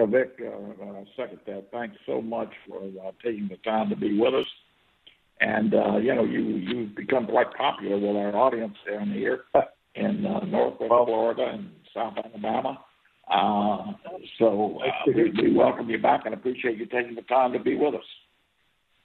Yeah, 0.00 0.06
Vic, 0.06 0.38
uh, 0.40 0.82
uh, 0.82 1.04
second 1.14 1.40
that. 1.46 1.66
Thanks 1.70 1.96
so 2.06 2.22
much 2.22 2.48
for 2.66 2.78
uh, 2.78 3.10
taking 3.22 3.48
the 3.48 3.58
time 3.58 3.90
to 3.90 3.96
be 3.96 4.18
with 4.18 4.34
us. 4.34 4.46
And 5.40 5.74
uh, 5.74 5.96
you 5.98 6.14
know, 6.14 6.24
you 6.24 6.40
you've 6.40 6.96
become 6.96 7.26
quite 7.26 7.52
popular 7.54 7.98
with 7.98 8.16
our 8.16 8.34
audience 8.34 8.76
down 8.90 9.12
here 9.12 9.44
in 9.94 10.24
uh, 10.24 10.44
Northwest 10.46 10.88
Florida 10.88 11.50
and 11.52 11.70
South 11.94 12.14
Alabama. 12.16 12.78
Uh, 13.30 13.92
so 14.38 14.78
uh, 14.80 15.10
we, 15.14 15.32
we 15.42 15.54
welcome 15.54 15.90
you 15.90 16.00
back 16.00 16.22
and 16.24 16.32
appreciate 16.32 16.78
you 16.78 16.86
taking 16.86 17.14
the 17.14 17.22
time 17.22 17.52
to 17.52 17.58
be 17.58 17.76
with 17.76 17.94
us. 17.94 18.00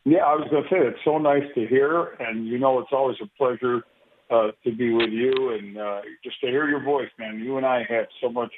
Yeah, 0.05 0.19
I 0.19 0.35
was 0.35 0.47
going 0.49 0.63
to 0.63 0.69
say 0.69 0.77
it's 0.77 0.99
so 1.03 1.17
nice 1.17 1.43
to 1.55 1.67
hear, 1.67 2.15
and 2.19 2.47
you 2.47 2.57
know, 2.57 2.79
it's 2.79 2.91
always 2.93 3.17
a 3.21 3.27
pleasure 3.37 3.81
uh, 4.31 4.51
to 4.63 4.71
be 4.75 4.93
with 4.93 5.09
you 5.09 5.57
and 5.59 5.77
uh, 5.77 6.01
just 6.23 6.39
to 6.41 6.47
hear 6.47 6.69
your 6.69 6.83
voice, 6.83 7.09
man. 7.19 7.39
You 7.39 7.57
and 7.57 7.65
I 7.65 7.79
have 7.89 8.05
so 8.21 8.29
much 8.29 8.51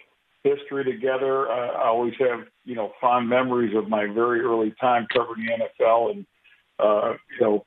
history 0.55 0.83
together. 0.83 1.49
I 1.49 1.87
always 1.87 2.13
have, 2.19 2.47
you 2.65 2.75
know, 2.75 2.91
fond 3.01 3.29
memories 3.29 3.75
of 3.75 3.89
my 3.89 4.05
very 4.05 4.41
early 4.41 4.73
time 4.79 5.07
covering 5.13 5.45
the 5.45 5.83
NFL, 5.83 6.11
and 6.11 6.25
uh, 6.79 7.13
you 7.39 7.41
know, 7.41 7.65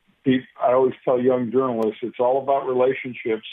I 0.62 0.73
always 0.73 0.95
tell 1.04 1.20
young 1.20 1.51
journalists 1.51 2.01
it's 2.02 2.20
all 2.20 2.42
about 2.42 2.66
relationships, 2.66 3.46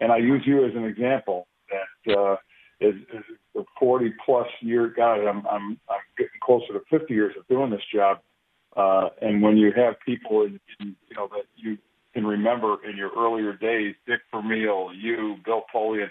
and 0.00 0.10
I 0.10 0.18
use 0.18 0.42
you 0.46 0.64
as 0.64 0.74
an 0.74 0.84
example. 0.84 1.46
That 1.70 2.16
uh, 2.16 2.36
is, 2.80 2.94
is 3.12 3.24
a 3.56 3.62
40 3.78 4.14
plus 4.24 4.46
year 4.60 4.92
guy. 4.96 5.18
I'm 5.28 5.46
I'm 5.46 5.78
I'm 5.88 6.04
getting 6.16 6.40
closer 6.42 6.72
to 6.72 6.80
50 6.90 7.12
years 7.12 7.34
of 7.38 7.46
doing 7.48 7.70
this 7.70 7.82
job, 7.94 8.18
uh, 8.76 9.08
and 9.20 9.42
when 9.42 9.56
you 9.56 9.72
have 9.76 9.94
people 10.04 10.42
in, 10.42 10.60
in 10.80 10.96
you 11.08 11.16
know 11.16 11.28
that 11.28 11.44
you 11.56 11.78
can 12.14 12.26
remember 12.26 12.78
in 12.88 12.96
your 12.96 13.10
earlier 13.16 13.52
days, 13.52 13.94
Dick 14.06 14.20
Vermeil, 14.32 14.90
you, 14.94 15.36
Bill 15.44 15.64
Polian, 15.72 16.08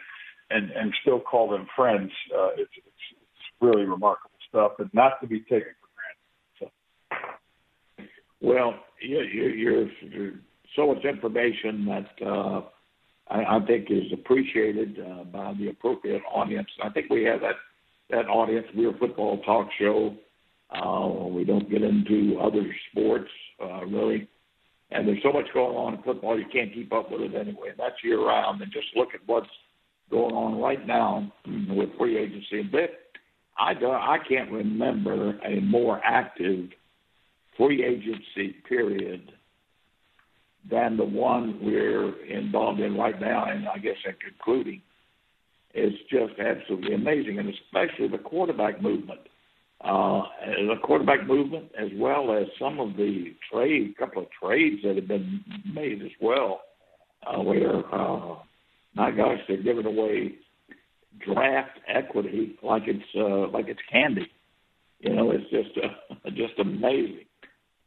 and 0.50 0.72
and 0.72 0.94
still 1.02 1.20
call 1.20 1.50
them 1.50 1.68
friends. 1.76 2.12
Uh, 2.34 2.50
it's, 2.58 2.72
it's 2.78 2.88
it's 3.12 3.62
really 3.62 3.86
remarkable 3.86 4.38
stuff, 4.50 4.74
and 4.80 4.90
not 4.94 5.20
to 5.22 5.28
be 5.28 5.40
taken 5.42 5.74
for 5.80 5.90
granted. 5.96 6.72
So. 8.00 8.06
Well, 8.42 8.76
you, 9.02 9.22
you, 9.22 9.90
you're 10.02 10.32
so 10.76 10.94
much 10.94 11.04
information 11.06 11.86
that 11.86 12.26
uh, 12.26 12.62
I, 13.30 13.58
I 13.58 13.66
think 13.66 13.88
is 13.90 14.12
appreciated 14.14 15.00
uh, 15.00 15.24
by 15.26 15.54
the 15.58 15.70
appropriate 15.70 16.22
audience. 16.32 16.68
I 16.84 16.90
think 16.90 17.10
we 17.10 17.24
have 17.24 17.42
that 17.42 17.56
that 18.12 18.28
audience. 18.28 18.68
We're 18.76 18.96
a 18.96 18.98
football 18.98 19.42
talk 19.44 19.68
show. 19.80 20.16
Uh, 20.70 21.28
we 21.28 21.44
don't 21.44 21.70
get 21.70 21.82
into 21.82 22.40
other 22.42 22.64
sports 22.92 23.30
uh, 23.62 23.86
really. 23.86 24.28
And 24.92 25.08
there's 25.08 25.22
so 25.24 25.32
much 25.32 25.46
going 25.54 25.76
on 25.76 25.96
in 25.96 26.04
football, 26.04 26.38
you 26.38 26.46
can't 26.52 26.74
keep 26.74 26.94
up 26.94 27.12
with 27.12 27.22
it 27.22 27.36
anyway. 27.36 27.70
And 27.70 27.80
that's 27.80 27.96
year 28.04 28.24
round. 28.24 28.62
And 28.62 28.72
just 28.72 28.88
look 28.96 29.10
at 29.14 29.22
what's 29.26 29.50
going 30.10 30.36
on 30.36 30.60
right 30.60 30.86
now 30.86 31.32
with 31.70 31.90
free 31.98 32.18
agency. 32.18 32.64
But 32.64 32.92
I 33.58 33.74
don't, 33.74 33.96
I 33.96 34.18
can't 34.28 34.52
remember 34.52 35.40
a 35.40 35.60
more 35.62 36.02
active 36.04 36.70
free 37.58 37.84
agency 37.84 38.56
period 38.68 39.32
than 40.70 40.98
the 40.98 41.06
one 41.06 41.60
we're 41.62 42.24
involved 42.26 42.80
in 42.80 42.98
right 42.98 43.20
now, 43.20 43.46
and 43.46 43.68
I 43.68 43.78
guess 43.78 43.96
in 44.06 44.14
concluding. 44.20 44.82
It's 45.74 45.98
just 46.10 46.40
absolutely 46.40 46.96
amazing, 46.96 47.38
and 47.38 47.50
especially 47.50 48.08
the 48.08 48.18
quarterback 48.18 48.82
movement. 48.82 49.20
Uh, 49.82 50.24
the 50.46 50.76
quarterback 50.84 51.28
movement, 51.28 51.66
as 51.78 51.90
well 51.96 52.32
as 52.32 52.48
some 52.58 52.80
of 52.80 52.96
the 52.96 53.36
trade, 53.52 53.96
couple 53.98 54.24
of 54.24 54.30
trades 54.42 54.82
that 54.84 54.96
have 54.96 55.08
been 55.08 55.44
made 55.72 56.02
as 56.02 56.12
well, 56.22 56.62
uh, 57.28 57.42
where 57.42 57.84
uh, 57.94 58.36
my 58.96 59.12
gosh, 59.12 59.40
they're 59.48 59.62
giving 59.62 59.86
away 59.86 60.36
draft 61.26 61.80
equity 61.88 62.58
like 62.62 62.84
it's 62.88 63.04
uh, 63.16 63.48
like 63.50 63.68
it's 63.68 63.80
candy. 63.92 64.30
You 65.00 65.14
know, 65.14 65.32
it's 65.32 65.50
just 65.50 65.78
uh, 65.84 66.30
just 66.32 66.58
amazing 66.60 67.26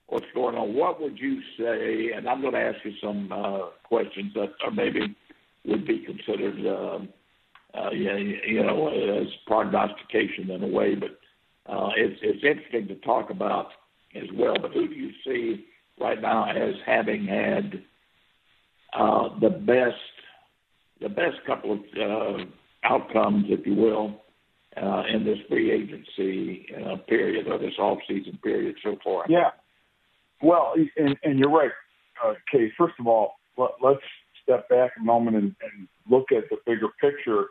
what's 0.07 0.27
going 0.35 0.57
on. 0.57 0.75
What 0.75 1.01
would 1.01 1.19
you 1.19 1.41
say? 1.59 2.13
And 2.17 2.29
I'm 2.29 2.41
going 2.41 2.55
to 2.55 2.61
ask 2.61 2.79
you 2.85 2.93
some 3.03 3.31
uh, 3.33 3.67
questions 3.85 4.33
that 4.35 4.53
are 4.65 4.71
maybe 4.71 5.15
would 5.65 5.87
be 5.87 5.99
considered, 5.99 6.65
uh, 6.67 6.99
uh, 7.79 7.91
you, 7.91 8.11
you 8.47 8.63
know, 8.63 8.89
as 8.89 9.27
prognostication 9.47 10.51
in 10.51 10.63
a 10.63 10.69
way, 10.69 10.95
but 10.95 11.19
uh, 11.71 11.91
it's 11.97 12.19
it's 12.23 12.45
interesting 12.45 12.89
to 12.89 12.95
talk 13.07 13.31
about 13.31 13.69
as 14.15 14.29
well. 14.35 14.57
But 14.61 14.73
who 14.73 14.89
do 14.89 14.95
you 14.95 15.11
see 15.25 15.67
right 16.01 16.21
now 16.21 16.51
as 16.51 16.75
having 16.87 17.27
had 17.27 17.83
uh, 18.95 19.39
the 19.41 19.51
best 19.51 19.97
the 21.01 21.09
best 21.09 21.37
couple 21.47 21.73
of 21.73 21.79
uh, 21.97 22.45
outcomes, 22.85 23.47
if 23.49 23.67
you 23.67 23.75
will, 23.75 24.23
uh, 24.77 25.03
in 25.13 25.25
this 25.25 25.39
free 25.49 25.71
agency 25.71 26.67
uh, 26.85 26.97
period 27.09 27.47
or 27.49 27.59
this 27.59 27.75
off-season 27.79 28.39
period 28.43 28.77
so 28.83 28.97
far? 29.03 29.25
Yeah. 29.29 29.51
Well, 30.43 30.75
and, 30.97 31.17
and 31.25 31.39
you're 31.39 31.51
right, 31.51 31.71
uh, 32.25 32.35
Kay. 32.51 32.71
First 32.79 32.95
of 33.01 33.07
all, 33.07 33.35
let, 33.57 33.71
let's 33.83 34.01
step 34.43 34.69
back 34.69 34.93
a 34.99 35.03
moment 35.03 35.37
and, 35.37 35.57
and 35.63 35.89
look 36.09 36.27
at 36.31 36.45
the 36.51 36.57
bigger 36.65 36.89
picture. 37.01 37.47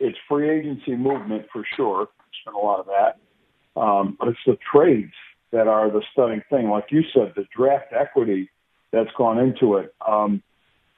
It's 0.00 0.18
free 0.28 0.50
agency 0.50 0.96
movement 0.96 1.46
for 1.52 1.64
sure. 1.76 2.08
There's 2.18 2.44
been 2.46 2.54
a 2.54 2.58
lot 2.58 2.80
of 2.80 2.86
that, 2.86 3.80
um, 3.80 4.16
but 4.18 4.28
it's 4.28 4.38
the 4.46 4.58
trades 4.72 5.12
that 5.52 5.68
are 5.68 5.90
the 5.90 6.02
stunning 6.12 6.42
thing. 6.50 6.68
Like 6.68 6.86
you 6.90 7.02
said, 7.14 7.32
the 7.36 7.46
draft 7.56 7.92
equity 7.98 8.50
that's 8.90 9.10
gone 9.16 9.38
into 9.38 9.76
it. 9.76 9.94
Um, 10.06 10.42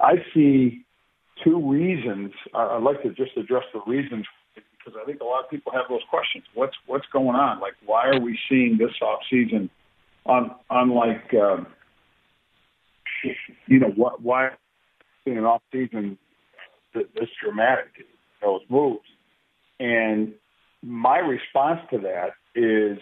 I 0.00 0.14
see 0.32 0.85
two 1.42 1.70
reasons. 1.70 2.32
I'd 2.54 2.82
like 2.82 3.02
to 3.02 3.10
just 3.10 3.36
address 3.36 3.64
the 3.72 3.80
reasons 3.86 4.26
because 4.54 4.98
I 5.00 5.04
think 5.04 5.20
a 5.20 5.24
lot 5.24 5.44
of 5.44 5.50
people 5.50 5.72
have 5.72 5.84
those 5.88 6.02
questions. 6.08 6.44
What's 6.54 6.76
what's 6.86 7.06
going 7.12 7.36
on? 7.36 7.60
Like, 7.60 7.74
why 7.84 8.06
are 8.06 8.20
we 8.20 8.38
seeing 8.48 8.78
this 8.78 8.92
off 9.02 9.20
season 9.30 9.68
on 10.24 10.54
unlike 10.70 11.32
um, 11.34 11.66
you 13.66 13.80
know 13.80 13.92
what 13.96 14.22
why 14.22 14.50
seeing 15.24 15.38
an 15.38 15.44
off 15.44 15.62
season 15.72 16.18
this 16.94 17.28
dramatic 17.42 17.86
those 18.42 18.62
moves? 18.68 19.04
And 19.78 20.32
my 20.82 21.18
response 21.18 21.80
to 21.90 21.98
that 21.98 22.30
is 22.54 22.98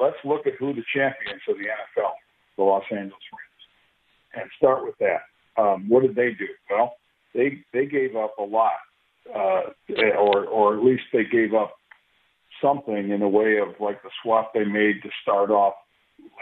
let's 0.00 0.16
look 0.24 0.46
at 0.46 0.54
who 0.58 0.72
the 0.72 0.84
champions 0.94 1.42
of 1.48 1.56
the 1.56 1.64
NFL, 1.64 2.12
the 2.56 2.62
Los 2.62 2.84
Angeles 2.90 3.12
Rams, 3.12 4.42
and 4.42 4.50
start 4.56 4.84
with 4.84 4.96
that. 4.98 5.22
Um, 5.60 5.88
what 5.88 6.02
did 6.02 6.16
they 6.16 6.30
do? 6.30 6.48
Well, 6.70 6.96
they 7.34 7.64
they 7.72 7.86
gave 7.86 8.16
up 8.16 8.34
a 8.38 8.42
lot, 8.42 8.72
uh, 9.34 9.62
or 10.18 10.44
or 10.44 10.76
at 10.76 10.84
least 10.84 11.04
they 11.12 11.24
gave 11.24 11.54
up 11.54 11.74
something 12.62 13.10
in 13.10 13.20
the 13.20 13.28
way 13.28 13.58
of 13.58 13.74
like 13.80 14.02
the 14.02 14.10
swap 14.22 14.52
they 14.54 14.64
made 14.64 15.02
to 15.02 15.10
start 15.22 15.50
off 15.50 15.74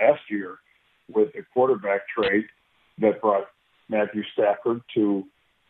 last 0.01 0.21
year 0.29 0.59
with 1.13 1.33
the 1.33 1.43
quarterback 1.53 2.03
trade 2.09 2.45
that 2.99 3.21
brought 3.21 3.47
Matthew 3.89 4.23
Stafford 4.33 4.83
to 4.95 5.25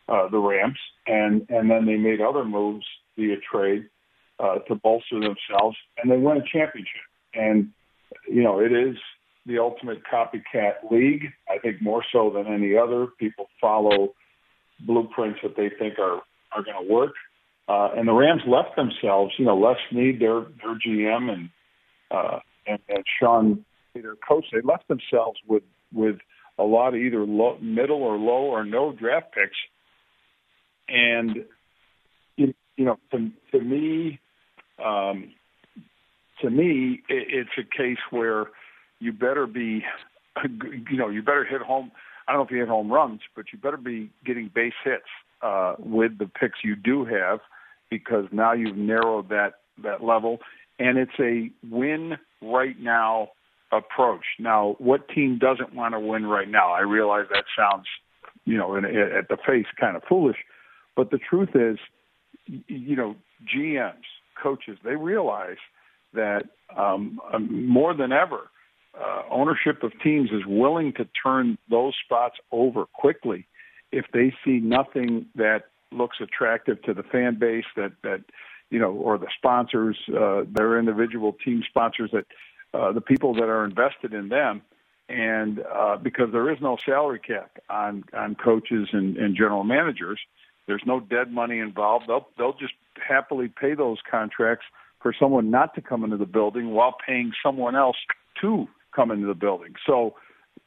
uh, 0.09 0.29
the 0.29 0.39
Rams, 0.39 0.79
and 1.07 1.47
and 1.49 1.71
then 1.71 1.87
they 1.87 1.97
made 1.97 2.21
other 2.21 2.45
moves 2.45 2.87
via 3.17 3.37
trade 3.51 3.89
uh, 4.39 4.59
to 4.69 4.75
bolster 4.75 5.21
themselves, 5.21 5.77
and 5.99 6.11
they 6.11 6.17
won 6.17 6.39
a 6.39 6.45
championship. 6.53 7.03
And 7.35 7.69
you 8.29 8.43
know 8.43 8.61
it 8.61 8.73
is 8.73 8.97
the 9.47 9.59
ultimate 9.59 10.03
copycat 10.11 10.91
league. 10.91 11.27
I 11.49 11.59
think 11.59 11.81
more 11.81 12.05
so 12.13 12.31
than 12.31 12.53
any 12.53 12.77
other. 12.77 13.07
People 13.19 13.49
follow 13.61 14.15
blueprints 14.87 15.41
that 15.43 15.57
they 15.57 15.71
think 15.79 15.99
are 15.99 16.21
are 16.53 16.63
going 16.63 16.87
to 16.87 16.93
work. 16.93 17.13
Uh, 17.69 17.89
and 17.97 18.09
the 18.09 18.13
Rams 18.13 18.43
left 18.47 18.77
themselves, 18.77 19.33
you 19.39 19.45
know, 19.45 19.57
Les 19.57 19.77
Snead, 19.91 20.21
their 20.21 20.41
their 20.63 20.79
GM, 20.87 21.31
and 21.31 21.51
uh, 22.11 22.39
and, 22.67 22.79
and 22.89 23.05
Sean, 23.21 23.65
their 23.95 24.17
coach, 24.17 24.45
they 24.53 24.61
left 24.63 24.89
themselves 24.89 25.39
with 25.47 25.63
with 25.93 26.17
a 26.59 26.65
lot 26.65 26.89
of 26.89 26.97
either 26.97 27.25
low, 27.25 27.59
middle 27.61 28.03
or 28.03 28.17
low 28.17 28.45
or 28.45 28.65
no 28.65 28.93
draft 28.93 29.33
picks. 29.33 29.57
And 30.89 31.45
you, 32.37 32.55
you 32.77 32.85
know, 32.85 32.99
to 33.13 33.31
to 33.53 33.61
me, 33.61 34.19
um, 34.85 35.33
to 36.43 36.51
me, 36.51 37.03
it, 37.09 37.47
it's 37.49 37.51
a 37.59 37.77
case 37.77 37.99
where 38.11 38.47
you 38.99 39.13
better 39.13 39.47
be, 39.47 39.85
you 40.91 40.97
know, 40.97 41.09
you 41.09 41.23
better 41.23 41.45
hit 41.45 41.63
home 41.63 41.93
I 42.27 42.33
don't 42.33 42.41
know 42.41 42.45
if 42.45 42.51
you 42.51 42.59
hit 42.59 42.69
home 42.69 42.93
runs, 42.93 43.21
but 43.35 43.47
you 43.53 43.59
better 43.59 43.77
be 43.77 44.11
getting 44.25 44.51
base 44.55 44.73
hits 44.85 45.03
uh, 45.43 45.75
with 45.79 46.19
the 46.19 46.27
picks 46.27 46.59
you 46.63 46.77
do 46.77 47.05
have, 47.05 47.41
because 47.91 48.27
now 48.33 48.53
you've 48.53 48.77
narrowed 48.77 49.29
that 49.31 49.55
that 49.83 50.03
level, 50.03 50.39
and 50.79 50.99
it's 50.99 51.13
a 51.19 51.51
win 51.69 52.17
right 52.41 52.79
now 52.79 53.29
approach. 53.73 54.25
Now, 54.39 54.77
what 54.79 55.09
team 55.09 55.39
doesn't 55.39 55.75
want 55.75 55.95
to 55.95 56.01
win 56.01 56.27
right 56.27 56.49
now? 56.49 56.73
I 56.73 56.81
realize 56.81 57.27
that 57.33 57.45
sounds, 57.57 57.87
you 58.45 58.59
know, 58.59 58.77
in, 58.77 58.85
at 58.85 59.29
the 59.29 59.39
face 59.47 59.67
kind 59.81 59.97
of 59.97 60.03
foolish, 60.09 60.37
but 60.95 61.11
the 61.11 61.19
truth 61.19 61.51
is, 61.55 61.79
you 62.47 62.97
know, 62.97 63.17
GMs, 63.55 64.05
coaches, 64.41 64.79
they 64.85 64.97
realize 64.97 65.57
that 66.13 66.43
um, 66.77 67.19
more 67.51 67.95
than 67.95 68.13
ever 68.13 68.51
uh, 68.99 69.23
ownership 69.31 69.83
of 69.83 69.93
teams 70.03 70.31
is 70.31 70.43
willing 70.47 70.93
to 70.95 71.07
turn 71.23 71.57
those 71.71 71.95
spots 72.05 72.37
over 72.51 72.87
quickly 72.87 73.47
if 73.91 74.07
they 74.13 74.35
see 74.45 74.59
nothing 74.59 75.27
that 75.35 75.65
looks 75.91 76.19
attractive 76.21 76.81
to 76.83 76.95
the 76.95 77.03
fan 77.03 77.39
base 77.39 77.65
that 77.77 77.93
that 78.03 78.23
you 78.73 78.79
know, 78.79 78.93
or 78.93 79.19
the 79.19 79.29
sponsors, 79.37 79.99
uh, 80.19 80.45
their 80.51 80.79
individual 80.79 81.35
team 81.45 81.63
sponsors 81.69 82.11
that 82.13 82.25
uh, 82.73 82.91
the 82.91 83.03
people 83.03 83.35
that 83.35 83.45
are 83.45 83.67
invested 83.67 84.15
in 84.15 84.31
them, 84.31 84.63
and 85.11 85.63
uh, 85.71 85.99
because 85.99 86.33
there 86.33 86.51
is 86.51 86.57
no 86.63 86.79
salary 86.83 87.21
cap 87.21 87.59
on 87.69 88.03
on 88.17 88.35
coaches 88.35 88.89
and, 88.93 89.19
and 89.19 89.37
general 89.37 89.63
managers, 89.63 90.19
there's 90.67 90.83
no 90.87 91.01
dead 91.01 91.31
money 91.31 91.59
involved. 91.59 92.07
They'll 92.09 92.27
they'll 92.39 92.55
just 92.55 92.73
happily 92.97 93.49
pay 93.49 93.75
those 93.75 93.99
contracts 94.11 94.65
for 95.03 95.15
someone 95.21 95.51
not 95.51 95.75
to 95.75 95.83
come 95.83 96.03
into 96.03 96.17
the 96.17 96.25
building 96.27 96.71
while 96.71 96.97
paying 97.07 97.33
someone 97.45 97.77
else 97.77 97.97
to 98.41 98.67
come 98.95 99.11
into 99.11 99.27
the 99.27 99.35
building. 99.35 99.75
So 99.87 100.15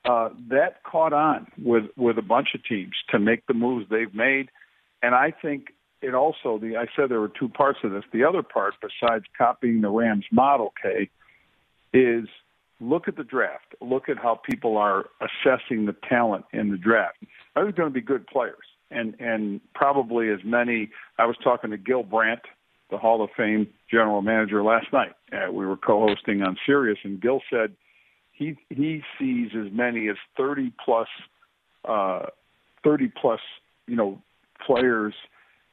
uh, 0.06 0.30
that 0.50 0.84
caught 0.84 1.14
on 1.14 1.48
with 1.58 1.86
with 1.98 2.18
a 2.18 2.22
bunch 2.22 2.50
of 2.54 2.64
teams 2.64 2.94
to 3.10 3.20
make 3.20 3.46
the 3.48 3.54
moves 3.54 3.88
they've 3.90 4.14
made, 4.14 4.50
and 5.02 5.16
I 5.16 5.32
think 5.32 5.68
it 6.02 6.14
also 6.14 6.60
the 6.60 6.78
I 6.78 6.86
said 6.96 7.10
there 7.10 7.20
were 7.20 7.32
two 7.40 7.50
parts 7.50 7.80
of 7.84 7.92
this. 7.92 8.04
The 8.14 8.24
other 8.24 8.44
part, 8.44 8.76
besides 8.82 9.26
copying 9.38 9.82
the 9.82 9.90
Rams 9.90 10.26
model, 10.32 10.74
Kay, 10.82 11.10
is 11.94 12.28
look 12.80 13.08
at 13.08 13.16
the 13.16 13.24
draft. 13.24 13.76
Look 13.82 14.10
at 14.10 14.18
how 14.18 14.40
people 14.50 14.78
are 14.78 15.06
assessing 15.22 15.86
the 15.86 15.96
talent 16.08 16.46
in 16.54 16.70
the 16.70 16.78
draft. 16.78 17.18
Are 17.56 17.64
going 17.72 17.90
to 17.90 17.94
be 17.94 18.02
good 18.02 18.28
players? 18.28 18.66
And 18.92 19.16
and 19.20 19.60
probably 19.74 20.30
as 20.30 20.40
many. 20.44 20.92
I 21.18 21.26
was 21.26 21.36
talking 21.44 21.72
to 21.72 21.78
Gil 21.78 22.04
Brandt, 22.04 22.42
the 22.92 22.98
Hall 22.98 23.24
of 23.24 23.32
Fame 23.36 23.68
general 23.90 24.22
manager, 24.22 24.64
last 24.64 24.88
night. 24.94 25.14
Uh, 25.34 25.52
we 25.52 25.66
were 25.66 25.78
co-hosting 25.78 26.44
on 26.44 26.56
Sirius, 26.66 27.00
and 27.04 27.20
Gil 27.20 27.42
said 27.50 27.76
he 28.36 28.58
he 28.70 29.02
sees 29.18 29.52
as 29.58 29.72
many 29.72 30.10
as 30.10 30.18
30 30.38 30.74
plus 30.84 31.08
uh, 31.86 32.28
30 32.84 33.12
plus 33.20 33.40
you 33.88 33.96
know 33.96 34.22
players 34.66 35.14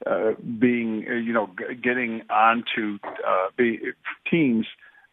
uh, 0.06 0.32
being 0.58 1.04
uh, 1.08 1.14
you 1.14 1.32
know 1.32 1.50
g- 1.58 1.74
getting 1.74 2.22
onto 2.30 2.98
uh, 3.04 3.48
be, 3.56 3.78
teams 4.30 4.66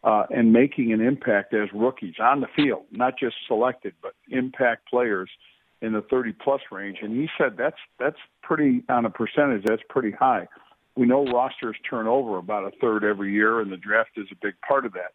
uh, 0.03 0.23
and 0.29 0.53
making 0.53 0.93
an 0.93 1.01
impact 1.01 1.53
as 1.53 1.67
rookies 1.73 2.15
on 2.21 2.39
the 2.41 2.47
field, 2.55 2.85
not 2.91 3.13
just 3.19 3.35
selected, 3.47 3.93
but 4.01 4.13
impact 4.29 4.87
players 4.87 5.29
in 5.81 5.93
the 5.93 6.01
30 6.01 6.33
plus 6.33 6.61
range. 6.71 6.99
And 7.01 7.13
he 7.13 7.27
said 7.37 7.55
that's 7.57 7.79
that's 7.99 8.19
pretty 8.43 8.83
on 8.89 9.05
a 9.05 9.09
percentage. 9.09 9.63
That's 9.65 9.81
pretty 9.89 10.11
high. 10.11 10.47
We 10.95 11.05
know 11.07 11.25
rosters 11.25 11.77
turn 11.89 12.07
over 12.07 12.37
about 12.37 12.65
a 12.65 12.71
third 12.79 13.03
every 13.03 13.33
year, 13.33 13.61
and 13.61 13.71
the 13.71 13.77
draft 13.77 14.11
is 14.17 14.27
a 14.31 14.35
big 14.41 14.55
part 14.67 14.85
of 14.85 14.93
that. 14.93 15.13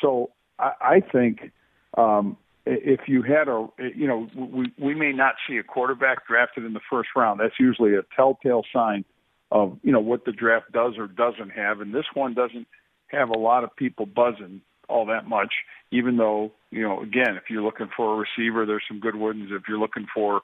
So 0.00 0.30
I, 0.58 0.72
I 0.80 1.00
think 1.00 1.52
um, 1.96 2.36
if 2.64 3.00
you 3.08 3.22
had 3.22 3.48
a, 3.48 3.66
you 3.94 4.06
know, 4.06 4.28
we 4.36 4.72
we 4.78 4.94
may 4.94 5.12
not 5.12 5.34
see 5.48 5.56
a 5.56 5.62
quarterback 5.62 6.26
drafted 6.26 6.64
in 6.64 6.72
the 6.72 6.80
first 6.90 7.10
round. 7.16 7.40
That's 7.40 7.58
usually 7.58 7.94
a 7.94 8.02
telltale 8.14 8.62
sign 8.72 9.04
of 9.50 9.78
you 9.82 9.92
know 9.92 10.00
what 10.00 10.24
the 10.24 10.32
draft 10.32 10.72
does 10.72 10.94
or 10.96 11.06
doesn't 11.06 11.50
have, 11.50 11.80
and 11.80 11.94
this 11.94 12.04
one 12.14 12.34
doesn't 12.34 12.66
have 13.08 13.30
a 13.30 13.38
lot 13.38 13.64
of 13.64 13.74
people 13.76 14.06
buzzing 14.06 14.62
all 14.88 15.06
that 15.06 15.26
much. 15.28 15.52
Even 15.90 16.16
though 16.16 16.52
you 16.70 16.82
know, 16.82 17.02
again, 17.02 17.36
if 17.36 17.44
you're 17.50 17.62
looking 17.62 17.90
for 17.96 18.14
a 18.14 18.16
receiver, 18.16 18.64
there's 18.64 18.84
some 18.88 19.00
good 19.00 19.16
ones. 19.16 19.50
If 19.50 19.62
you're 19.68 19.78
looking 19.78 20.06
for 20.14 20.42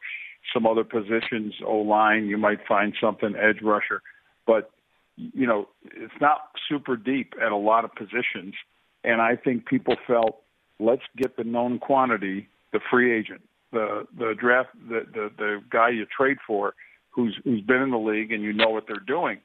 some 0.52 0.66
other 0.66 0.84
positions, 0.84 1.54
O 1.64 1.78
line, 1.78 2.26
you 2.26 2.36
might 2.36 2.66
find 2.66 2.94
something 3.00 3.34
edge 3.36 3.62
rusher, 3.62 4.02
but 4.46 4.70
you 5.16 5.46
know, 5.46 5.68
it's 5.84 6.20
not 6.20 6.50
super 6.68 6.96
deep 6.96 7.34
at 7.44 7.52
a 7.52 7.56
lot 7.56 7.84
of 7.84 7.94
positions. 7.94 8.54
And 9.02 9.20
I 9.20 9.36
think 9.36 9.66
people 9.66 9.96
felt, 10.06 10.42
let's 10.78 11.02
get 11.16 11.36
the 11.36 11.44
known 11.44 11.78
quantity, 11.78 12.48
the 12.72 12.80
free 12.90 13.16
agent, 13.16 13.42
the 13.72 14.06
the 14.16 14.34
draft, 14.38 14.70
the 14.88 15.00
the, 15.12 15.30
the 15.36 15.60
guy 15.70 15.90
you 15.90 16.06
trade 16.06 16.38
for, 16.46 16.74
who's 17.10 17.36
who's 17.44 17.60
been 17.60 17.82
in 17.82 17.90
the 17.90 17.98
league 17.98 18.32
and 18.32 18.42
you 18.42 18.52
know 18.52 18.68
what 18.68 18.84
they're 18.86 18.96
doing. 19.06 19.38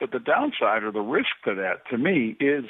But 0.00 0.12
the 0.12 0.20
downside 0.20 0.84
or 0.84 0.92
the 0.92 1.00
risk 1.00 1.28
to 1.44 1.54
that, 1.56 1.88
to 1.90 1.98
me, 1.98 2.36
is 2.40 2.64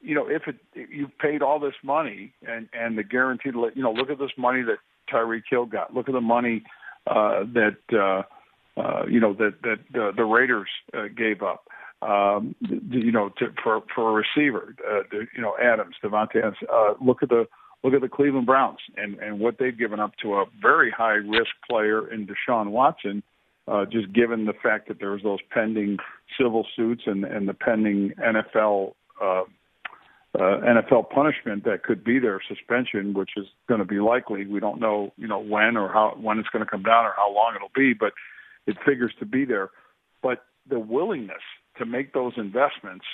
you 0.00 0.14
know 0.14 0.28
if 0.28 0.42
it 0.46 0.56
if 0.74 0.90
you've 0.90 1.16
paid 1.18 1.42
all 1.42 1.60
this 1.60 1.74
money 1.82 2.32
and 2.46 2.68
and 2.72 2.98
the 2.98 3.04
guaranteed 3.04 3.54
you 3.54 3.82
know 3.82 3.92
look 3.92 4.10
at 4.10 4.18
this 4.18 4.32
money 4.36 4.62
that 4.62 4.78
Tyreek 5.12 5.42
Hill 5.48 5.66
got, 5.66 5.94
look 5.94 6.08
at 6.08 6.12
the 6.12 6.20
money 6.20 6.64
uh, 7.06 7.44
that 7.54 7.76
uh, 7.92 8.80
uh, 8.80 9.06
you 9.08 9.20
know 9.20 9.32
that 9.34 9.54
that 9.62 10.00
uh, 10.00 10.12
the 10.16 10.24
Raiders 10.24 10.68
uh, 10.92 11.04
gave 11.16 11.42
up. 11.42 11.68
Um, 12.02 12.54
you 12.60 13.10
know, 13.10 13.30
to, 13.38 13.46
for 13.62 13.82
for 13.94 14.10
a 14.10 14.12
receiver, 14.12 14.74
uh, 14.86 15.16
you 15.34 15.40
know, 15.40 15.56
Adams, 15.60 15.96
Adams. 16.04 16.56
Uh, 16.70 16.92
look 17.00 17.22
at 17.22 17.30
the 17.30 17.46
look 17.82 17.94
at 17.94 18.02
the 18.02 18.08
Cleveland 18.08 18.46
Browns 18.46 18.78
and 18.96 19.18
and 19.18 19.40
what 19.40 19.56
they've 19.58 19.76
given 19.76 19.98
up 19.98 20.12
to 20.22 20.34
a 20.34 20.44
very 20.60 20.90
high 20.90 21.14
risk 21.14 21.52
player 21.68 22.12
in 22.12 22.26
Deshaun 22.26 22.70
Watson 22.70 23.22
uh, 23.68 23.84
just 23.84 24.12
given 24.12 24.44
the 24.44 24.52
fact 24.52 24.88
that 24.88 24.98
there's 25.00 25.22
those 25.22 25.40
pending 25.50 25.98
civil 26.40 26.66
suits 26.76 27.02
and, 27.06 27.24
and 27.24 27.48
the 27.48 27.54
pending 27.54 28.12
NFL 28.18 28.92
uh, 29.20 29.42
uh, 30.34 30.60
NFL 30.60 31.08
punishment 31.10 31.64
that 31.64 31.82
could 31.82 32.04
be 32.04 32.18
their 32.18 32.40
suspension, 32.46 33.14
which 33.14 33.30
is 33.36 33.46
going 33.68 33.80
to 33.80 33.86
be 33.86 34.00
likely. 34.00 34.46
We 34.46 34.60
don't 34.60 34.78
know, 34.78 35.14
you 35.16 35.26
know, 35.26 35.38
when 35.38 35.76
or 35.76 35.88
how 35.88 36.14
when 36.20 36.38
it's 36.38 36.48
going 36.50 36.64
to 36.64 36.70
come 36.70 36.82
down 36.82 37.06
or 37.06 37.14
how 37.16 37.32
long 37.34 37.54
it'll 37.56 37.70
be, 37.74 37.94
but 37.94 38.12
it 38.66 38.76
figures 38.86 39.14
to 39.18 39.26
be 39.26 39.44
there. 39.44 39.70
But 40.22 40.44
the 40.68 40.78
willingness 40.78 41.42
to 41.78 41.86
make 41.86 42.12
those 42.12 42.32
investments 42.36 43.04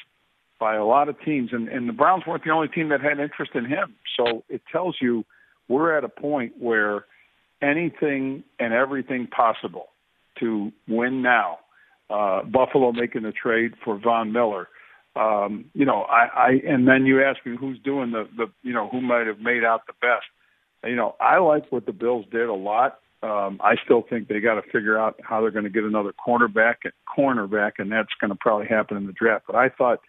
by 0.58 0.76
a 0.76 0.84
lot 0.84 1.08
of 1.08 1.20
teams, 1.20 1.50
and, 1.52 1.68
and 1.68 1.88
the 1.88 1.92
Browns 1.92 2.22
weren't 2.26 2.44
the 2.44 2.50
only 2.50 2.68
team 2.68 2.90
that 2.90 3.00
had 3.00 3.18
interest 3.18 3.52
in 3.54 3.64
him. 3.64 3.96
So 4.16 4.44
it 4.48 4.62
tells 4.70 4.96
you 5.00 5.24
we're 5.68 5.96
at 5.96 6.04
a 6.04 6.08
point 6.08 6.52
where 6.58 7.06
anything 7.60 8.44
and 8.58 8.72
everything 8.72 9.26
possible 9.26 9.86
to 10.40 10.72
win 10.88 11.22
now. 11.22 11.58
Uh, 12.10 12.42
Buffalo 12.44 12.92
making 12.92 13.24
a 13.24 13.32
trade 13.32 13.72
for 13.84 13.98
Von 13.98 14.32
Miller. 14.32 14.68
Um, 15.16 15.66
you 15.74 15.84
know, 15.84 16.02
I, 16.02 16.26
I 16.34 16.50
and 16.66 16.86
then 16.86 17.06
you 17.06 17.22
ask 17.22 17.44
me 17.44 17.56
who's 17.58 17.78
doing 17.80 18.12
the 18.12 18.28
the 18.36 18.46
you 18.62 18.72
know 18.72 18.88
who 18.88 19.00
might 19.00 19.26
have 19.26 19.40
made 19.40 19.64
out 19.64 19.86
the 19.86 19.94
best. 20.00 20.26
You 20.84 20.96
know, 20.96 21.16
I 21.20 21.38
like 21.38 21.70
what 21.70 21.86
the 21.86 21.92
Bills 21.92 22.26
did 22.30 22.48
a 22.48 22.54
lot. 22.54 22.98
Um, 23.22 23.60
I 23.62 23.76
still 23.84 24.02
think 24.02 24.28
they 24.28 24.40
got 24.40 24.54
to 24.54 24.62
figure 24.62 24.98
out 24.98 25.20
how 25.22 25.40
they're 25.40 25.52
going 25.52 25.64
to 25.64 25.70
get 25.70 25.84
another 25.84 26.12
cornerback 26.12 26.76
at 26.84 26.92
cornerback, 27.16 27.72
and 27.78 27.90
that's 27.90 28.08
going 28.20 28.30
to 28.30 28.36
probably 28.36 28.66
happen 28.66 28.96
in 28.96 29.06
the 29.06 29.12
draft. 29.12 29.44
But 29.46 29.56
I 29.56 29.68
thought 29.68 30.00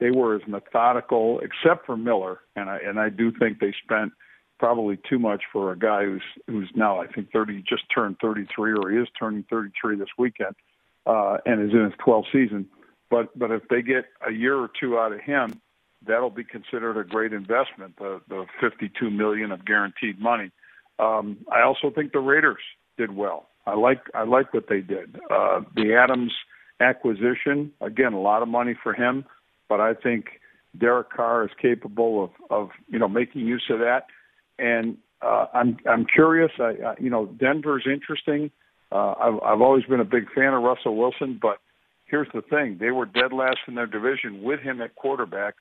they 0.00 0.10
were 0.10 0.34
as 0.34 0.42
methodical, 0.46 1.40
except 1.40 1.86
for 1.86 1.96
Miller, 1.96 2.40
and 2.56 2.68
I 2.68 2.78
and 2.78 2.98
I 2.98 3.08
do 3.08 3.32
think 3.32 3.60
they 3.60 3.72
spent 3.84 4.12
probably 4.58 4.98
too 5.08 5.18
much 5.18 5.42
for 5.52 5.72
a 5.72 5.78
guy 5.78 6.04
who's 6.04 6.22
who's 6.46 6.70
now 6.74 7.00
I 7.00 7.06
think 7.06 7.30
30 7.32 7.62
just 7.68 7.84
turned 7.94 8.16
33 8.20 8.72
or 8.72 8.90
he 8.90 8.98
is 8.98 9.08
turning 9.18 9.44
33 9.50 9.96
this 9.96 10.08
weekend 10.18 10.54
uh, 11.06 11.38
and 11.44 11.62
is 11.62 11.72
in 11.72 11.84
his 11.84 11.94
12th 12.06 12.32
season. 12.32 12.66
But 13.10 13.38
but 13.38 13.50
if 13.50 13.62
they 13.68 13.82
get 13.82 14.06
a 14.26 14.32
year 14.32 14.56
or 14.56 14.70
two 14.80 14.98
out 14.98 15.12
of 15.12 15.20
him, 15.20 15.60
that'll 16.06 16.30
be 16.30 16.44
considered 16.44 16.98
a 16.98 17.04
great 17.04 17.32
investment. 17.32 17.96
The 17.98 18.20
the 18.28 18.46
52 18.60 19.10
million 19.10 19.52
of 19.52 19.64
guaranteed 19.64 20.20
money. 20.20 20.50
Um, 20.98 21.38
I 21.52 21.62
also 21.62 21.90
think 21.94 22.12
the 22.12 22.20
Raiders 22.20 22.62
did 22.96 23.14
well. 23.14 23.48
I 23.66 23.74
like 23.74 24.02
I 24.14 24.24
like 24.24 24.54
what 24.54 24.68
they 24.68 24.80
did. 24.80 25.16
Uh, 25.30 25.60
the 25.74 25.94
Adams 25.94 26.32
acquisition 26.80 27.72
again, 27.80 28.12
a 28.12 28.20
lot 28.20 28.42
of 28.42 28.48
money 28.48 28.74
for 28.82 28.94
him, 28.94 29.24
but 29.68 29.80
I 29.80 29.94
think 29.94 30.26
Derek 30.78 31.10
Carr 31.10 31.44
is 31.44 31.50
capable 31.60 32.24
of 32.24 32.30
of 32.50 32.70
you 32.88 32.98
know 32.98 33.08
making 33.08 33.42
use 33.42 33.64
of 33.70 33.80
that 33.80 34.06
and 34.58 34.96
uh, 35.22 35.46
I'm 35.54 35.76
I'm 35.88 36.06
curious. 36.06 36.52
I, 36.58 36.74
I 36.84 36.94
you 36.98 37.10
know 37.10 37.26
Denver's 37.26 37.86
interesting. 37.90 38.50
Uh, 38.92 39.14
I've 39.20 39.40
I've 39.42 39.60
always 39.60 39.84
been 39.84 40.00
a 40.00 40.04
big 40.04 40.30
fan 40.34 40.52
of 40.54 40.62
Russell 40.62 40.96
Wilson, 40.96 41.38
but 41.40 41.58
here's 42.04 42.28
the 42.34 42.42
thing: 42.42 42.78
they 42.80 42.90
were 42.90 43.06
dead 43.06 43.32
last 43.32 43.58
in 43.66 43.74
their 43.74 43.86
division 43.86 44.42
with 44.42 44.60
him 44.60 44.80
at 44.80 44.94
quarterback. 44.94 45.54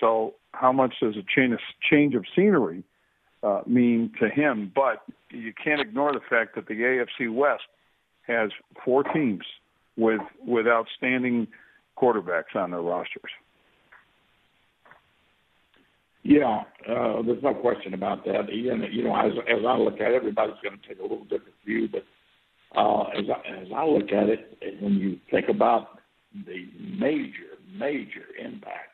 So 0.00 0.34
how 0.52 0.72
much 0.72 0.94
does 1.00 1.16
a 1.16 1.24
change 1.34 1.54
of, 1.54 1.60
change 1.90 2.14
of 2.14 2.24
scenery 2.36 2.84
uh, 3.42 3.62
mean 3.66 4.12
to 4.20 4.28
him? 4.28 4.72
But 4.74 5.02
you 5.30 5.52
can't 5.62 5.80
ignore 5.80 6.12
the 6.12 6.20
fact 6.28 6.54
that 6.54 6.66
the 6.66 6.74
AFC 6.74 7.32
West 7.32 7.64
has 8.26 8.50
four 8.84 9.02
teams 9.04 9.44
with 9.96 10.20
with 10.44 10.66
outstanding 10.66 11.48
quarterbacks 12.00 12.54
on 12.54 12.70
their 12.70 12.82
rosters. 12.82 13.30
Yeah, 16.22 16.62
uh, 16.88 17.22
there's 17.22 17.42
no 17.42 17.54
question 17.54 17.94
about 17.94 18.24
that. 18.26 18.50
Even 18.50 18.84
you 18.92 19.04
know, 19.04 19.16
as 19.16 19.32
as 19.48 19.64
I 19.66 19.76
look 19.76 19.94
at 19.94 20.12
it, 20.12 20.14
everybody's 20.14 20.56
going 20.62 20.78
to 20.78 20.88
take 20.88 20.98
a 20.98 21.02
little 21.02 21.24
different 21.24 21.54
view, 21.64 21.88
but 21.90 22.04
uh, 22.76 23.04
as 23.16 23.24
I, 23.30 23.62
as 23.62 23.68
I 23.74 23.84
look 23.84 24.12
at 24.12 24.28
it, 24.28 24.58
when 24.80 24.94
you 24.94 25.18
think 25.30 25.48
about 25.48 26.00
the 26.46 26.68
major 26.98 27.56
major 27.72 28.26
impact 28.38 28.92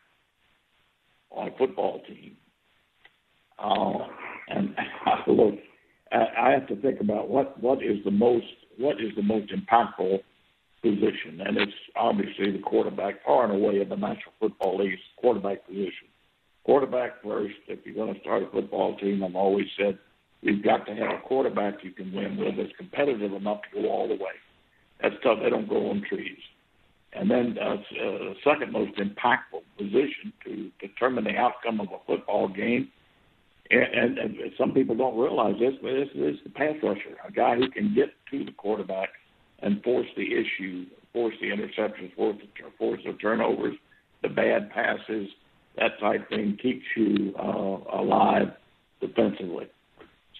on 1.30 1.48
a 1.48 1.58
football 1.58 2.00
team, 2.06 2.36
uh, 3.58 4.06
and 4.48 4.74
I 5.06 5.30
look, 5.30 5.54
I 6.12 6.50
have 6.50 6.66
to 6.68 6.76
think 6.76 7.00
about 7.00 7.28
what 7.28 7.60
what 7.62 7.82
is 7.82 8.04
the 8.04 8.10
most 8.10 8.46
what 8.78 9.00
is 9.00 9.14
the 9.16 9.22
most 9.22 9.52
impactful 9.52 10.20
position, 10.82 11.40
and 11.40 11.56
it's 11.56 11.72
obviously 11.96 12.50
the 12.52 12.58
quarterback, 12.58 13.24
far 13.24 13.44
and 13.44 13.54
away 13.54 13.80
in 13.80 13.88
the 13.88 13.96
National 13.96 14.32
Football 14.40 14.78
League's 14.78 15.00
quarterback 15.16 15.66
position 15.66 16.08
quarterback 16.64 17.22
first. 17.22 17.54
If 17.68 17.80
you're 17.84 17.94
going 17.94 18.14
to 18.14 18.20
start 18.20 18.42
a 18.42 18.46
football 18.50 18.96
team, 18.96 19.22
I've 19.22 19.36
always 19.36 19.66
said 19.78 19.98
you've 20.42 20.64
got 20.64 20.86
to 20.86 20.94
have 20.94 21.10
a 21.10 21.20
quarterback 21.20 21.84
you 21.84 21.92
can 21.92 22.12
win 22.12 22.36
with 22.36 22.56
that's 22.56 22.76
competitive 22.76 23.32
enough 23.32 23.60
to 23.72 23.82
go 23.82 23.88
all 23.88 24.08
the 24.08 24.14
way. 24.14 24.32
That's 25.00 25.14
tough. 25.22 25.38
They 25.42 25.50
don't 25.50 25.68
grow 25.68 25.90
on 25.90 26.02
trees. 26.08 26.38
and 27.12 27.30
then 27.30 27.56
uh, 27.60 27.74
uh, 27.74 28.34
second 28.42 28.72
most 28.72 28.96
impactful 28.98 29.62
position 29.78 30.32
to 30.44 30.70
determine 30.80 31.24
the 31.24 31.36
outcome 31.36 31.80
of 31.80 31.88
a 31.88 31.98
football 32.06 32.48
game. 32.48 32.88
And, 33.70 34.18
and, 34.18 34.36
some 34.58 34.72
people 34.72 34.94
don't 34.94 35.18
realize 35.18 35.54
this, 35.58 35.72
but 35.80 35.92
this 35.92 36.08
is 36.14 36.36
the 36.44 36.50
pass 36.50 36.74
rusher, 36.82 37.16
a 37.26 37.32
guy 37.32 37.56
who 37.56 37.70
can 37.70 37.94
get 37.94 38.10
to 38.30 38.44
the 38.44 38.52
quarterback 38.52 39.08
and 39.60 39.82
force 39.82 40.06
the 40.16 40.22
issue, 40.22 40.84
force 41.14 41.34
the 41.40 41.48
interceptions, 41.48 42.14
force 42.14 42.36
the, 42.36 42.70
force 42.78 43.00
the 43.06 43.14
turnovers, 43.14 43.74
the 44.22 44.28
bad 44.28 44.70
passes, 44.70 45.28
that 45.78 45.98
type 45.98 46.28
thing 46.28 46.58
keeps 46.60 46.84
you 46.94 47.34
uh, 47.38 48.00
alive 48.00 48.48
defensively. 49.00 49.66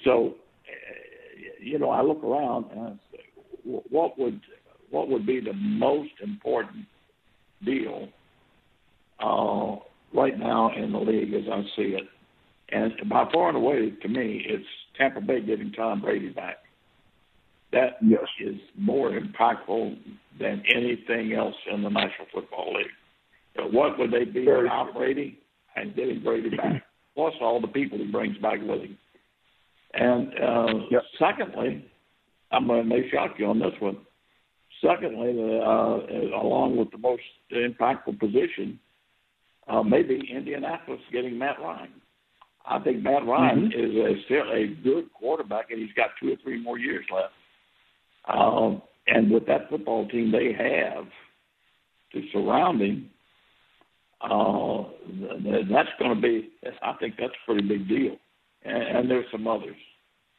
So, 0.05 0.35
uh, 0.69 1.55
you 1.61 1.79
know, 1.79 1.91
I 1.91 2.03
look 2.03 2.23
around 2.23 2.67
and 2.73 2.81
I 2.81 2.93
say, 3.11 3.23
what 3.65 4.19
would 4.19 4.41
what 4.91 5.09
would 5.09 5.27
be 5.27 5.41
the 5.41 5.55
most 5.55 6.13
important 6.23 6.85
deal 7.65 8.09
uh, 9.19 9.77
right 10.13 10.39
now 10.39 10.71
in 10.77 10.93
the 10.93 10.99
league 10.99 11.33
as 11.33 11.45
I 11.51 11.63
see 11.75 11.97
it? 11.97 12.05
And 12.71 12.93
by 13.09 13.29
far 13.33 13.49
and 13.49 13.57
away, 13.57 13.91
to 14.03 14.09
me, 14.09 14.45
it's 14.47 14.65
Tampa 14.99 15.21
Bay 15.21 15.41
getting 15.41 15.73
Tom 15.73 16.01
Brady 16.01 16.31
back. 16.31 16.57
That 17.73 17.97
yes. 18.03 18.23
is 18.41 18.57
more 18.79 19.11
impactful 19.11 19.99
than 20.39 20.63
anything 20.75 21.33
else 21.33 21.55
in 21.73 21.83
the 21.83 21.91
National 21.91 22.27
Football 22.33 22.75
League. 22.77 22.87
So 23.57 23.65
what 23.65 23.99
would 23.99 24.13
they 24.13 24.25
be 24.25 24.47
without 24.47 24.93
Brady 24.95 25.39
and 25.77 25.95
getting 25.95 26.23
Brady 26.23 26.51
back? 26.51 26.83
Plus 27.15 27.35
all 27.41 27.61
the 27.61 27.69
people 27.69 27.99
he 27.99 28.11
brings 28.11 28.37
back 28.39 28.59
with 28.61 28.81
him. 28.81 28.99
And 29.93 30.29
uh, 30.43 30.75
yep. 30.91 31.03
secondly, 31.19 31.85
I'm 32.51 32.67
going 32.67 32.83
to 32.83 32.89
may 32.89 33.09
shock 33.11 33.35
you 33.39 33.47
on 33.47 33.59
this 33.59 33.75
one. 33.81 33.99
Secondly, 34.85 35.61
uh, 35.61 36.41
along 36.41 36.77
with 36.77 36.91
the 36.91 36.99
most 36.99 37.23
impactful 37.53 38.19
position, 38.19 38.79
uh, 39.69 39.83
maybe 39.83 40.21
Indianapolis 40.35 41.01
getting 41.13 41.39
Matt 41.39 41.61
Ryan. 41.61 41.91
I 42.67 42.79
think 42.79 43.03
Matt 43.03 43.27
Ryan 43.27 43.71
mm-hmm. 43.71 43.81
is 43.81 43.97
a, 43.97 44.25
still 44.25 44.51
a 44.53 44.67
good 44.83 45.13
quarterback, 45.13 45.71
and 45.71 45.81
he's 45.81 45.93
got 45.95 46.11
two 46.21 46.33
or 46.33 46.37
three 46.43 46.63
more 46.63 46.79
years 46.79 47.05
left. 47.13 47.33
Um, 48.27 48.81
and 49.07 49.31
with 49.31 49.47
that 49.47 49.69
football 49.69 50.09
team 50.09 50.33
they 50.33 50.53
have 50.53 51.05
to 52.13 52.23
surround 52.33 52.81
him, 52.81 53.11
uh, 54.23 54.85
that's 55.71 55.91
going 55.99 56.15
to 56.15 56.21
be. 56.21 56.51
I 56.83 56.95
think 56.99 57.15
that's 57.19 57.33
a 57.33 57.53
pretty 57.53 57.69
big 57.69 57.87
deal. 57.89 58.17
And, 58.65 58.83
and 58.83 59.11
there's 59.11 59.27
some 59.31 59.47
others, 59.47 59.77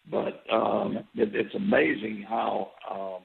but 0.09 0.43
um, 0.51 0.97
it, 1.13 1.35
it's 1.35 1.53
amazing 1.53 2.25
how 2.27 2.71
um, 2.89 3.23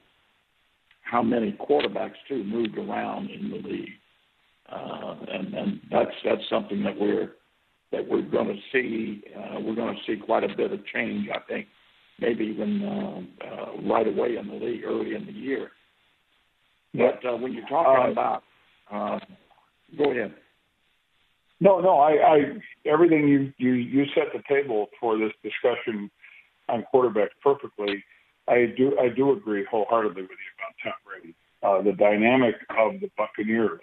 how 1.01 1.23
many 1.23 1.53
quarterbacks 1.53 2.13
too 2.27 2.43
moved 2.43 2.77
around 2.77 3.31
in 3.31 3.49
the 3.49 3.67
league, 3.67 3.89
uh, 4.71 5.15
and, 5.31 5.53
and 5.55 5.79
that's 5.89 6.11
that's 6.23 6.47
something 6.51 6.83
that 6.83 6.99
we're 6.99 7.31
that 7.91 8.07
we're 8.07 8.21
going 8.21 8.47
to 8.47 8.57
see. 8.71 9.23
Uh, 9.35 9.59
we're 9.59 9.75
going 9.75 9.95
to 9.95 10.01
see 10.07 10.19
quite 10.19 10.43
a 10.43 10.55
bit 10.55 10.71
of 10.71 10.85
change, 10.85 11.27
I 11.33 11.39
think, 11.47 11.67
maybe 12.19 12.45
even 12.45 12.81
uh, 12.83 13.45
uh, 13.45 13.81
right 13.83 14.07
away 14.07 14.37
in 14.37 14.47
the 14.47 14.53
league 14.53 14.83
early 14.85 15.15
in 15.15 15.25
the 15.25 15.33
year. 15.33 15.69
But 16.93 17.19
uh, 17.25 17.37
when 17.37 17.53
you're 17.53 17.67
talking 17.67 18.09
uh, 18.09 18.11
about, 18.11 18.43
uh, 18.91 19.19
go 19.97 20.11
ahead. 20.11 20.33
No, 21.59 21.79
no, 21.79 21.99
I, 21.99 22.11
I 22.11 22.37
everything 22.85 23.27
you 23.27 23.53
you 23.57 23.73
you 23.73 24.05
set 24.15 24.33
the 24.33 24.41
table 24.49 24.87
for 24.99 25.17
this 25.17 25.31
discussion 25.43 26.09
on 26.67 26.83
quarterback 26.89 27.29
perfectly. 27.43 28.03
I 28.47 28.73
do 28.75 28.97
I 28.99 29.09
do 29.09 29.31
agree 29.31 29.65
wholeheartedly 29.69 30.23
with 30.23 30.31
you 30.31 30.51
about 30.57 30.75
Tom 30.83 30.93
Brady. 31.05 31.35
Uh, 31.61 31.81
the 31.83 31.95
dynamic 31.95 32.55
of 32.71 32.99
the 32.99 33.11
Buccaneers 33.15 33.79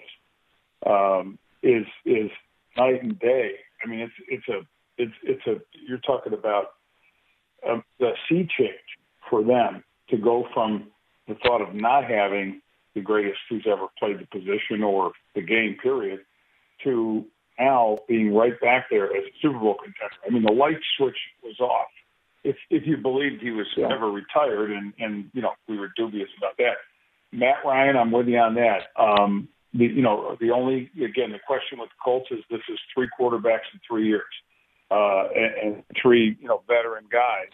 um, 0.84 1.38
is 1.62 1.86
is 2.04 2.30
night 2.76 3.02
and 3.02 3.18
day 3.20 3.52
I 3.82 3.88
mean, 3.88 4.00
it's 4.00 4.12
it's 4.28 4.48
a 4.48 4.60
it's 4.96 5.14
it's 5.22 5.46
a 5.46 5.60
you're 5.86 5.98
talking 5.98 6.32
about 6.32 6.66
a, 7.66 7.72
um, 7.72 7.84
a 8.00 8.12
sea 8.28 8.48
change 8.58 8.74
for 9.30 9.42
them 9.42 9.84
to 10.10 10.16
go 10.16 10.46
from 10.54 10.88
the 11.26 11.34
thought 11.34 11.60
of 11.60 11.74
not 11.74 12.04
having 12.04 12.60
the 12.94 13.00
greatest 13.00 13.38
who's 13.48 13.66
ever 13.70 13.86
played 13.98 14.18
the 14.18 14.26
position 14.26 14.82
or 14.82 15.12
the 15.34 15.42
game 15.42 15.76
period 15.82 16.20
to 16.82 17.24
now 17.58 17.98
being 18.08 18.34
right 18.34 18.58
back 18.60 18.86
there 18.90 19.06
as 19.06 19.24
a 19.24 19.32
Super 19.42 19.58
Bowl 19.58 19.74
contender. 19.74 20.16
I 20.26 20.30
mean, 20.30 20.44
the 20.44 20.52
light 20.52 20.78
switch 20.96 21.16
was 21.42 21.58
off. 21.60 21.88
If 22.44 22.56
if 22.70 22.86
you 22.86 22.96
believed 22.96 23.42
he 23.42 23.50
was 23.50 23.66
yeah. 23.76 23.92
ever 23.92 24.10
retired, 24.10 24.70
and 24.70 24.92
and 24.98 25.30
you 25.34 25.42
know 25.42 25.52
we 25.68 25.78
were 25.78 25.90
dubious 25.96 26.28
about 26.38 26.56
that. 26.58 26.76
Matt 27.32 27.56
Ryan, 27.64 27.96
I'm 27.96 28.10
with 28.10 28.28
you 28.28 28.38
on 28.38 28.54
that. 28.54 28.82
Um, 28.96 29.48
the, 29.74 29.84
you 29.84 30.02
know, 30.02 30.36
the 30.40 30.50
only 30.50 30.90
again 30.96 31.32
the 31.32 31.38
question 31.46 31.78
with 31.78 31.90
the 31.90 31.96
Colts 32.02 32.28
is 32.30 32.38
this 32.50 32.60
is 32.70 32.78
three 32.94 33.08
quarterbacks 33.18 33.68
in 33.72 33.80
three 33.86 34.06
years, 34.06 34.22
uh, 34.90 35.24
and, 35.34 35.74
and 35.74 35.84
three 36.00 36.36
you 36.40 36.48
know 36.48 36.62
veteran 36.66 37.04
guys. 37.10 37.50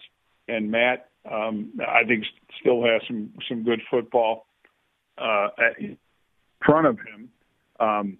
And 0.47 0.71
Matt, 0.71 1.09
um, 1.29 1.73
I 1.79 2.03
think 2.07 2.23
still 2.59 2.83
has 2.83 3.01
some 3.07 3.33
some 3.49 3.63
good 3.63 3.81
football 3.89 4.45
uh, 5.17 5.49
in 5.79 5.97
front 6.65 6.87
of 6.87 6.97
him. 6.99 7.29
Um, 7.79 8.17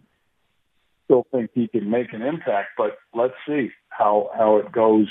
still 1.06 1.26
think 1.32 1.52
he 1.54 1.68
can 1.68 1.90
make 1.90 2.12
an 2.14 2.22
impact, 2.22 2.70
but 2.78 2.98
let's 3.14 3.36
see 3.48 3.70
how 3.90 4.30
how 4.38 4.58
it 4.58 4.72
goes 4.72 5.08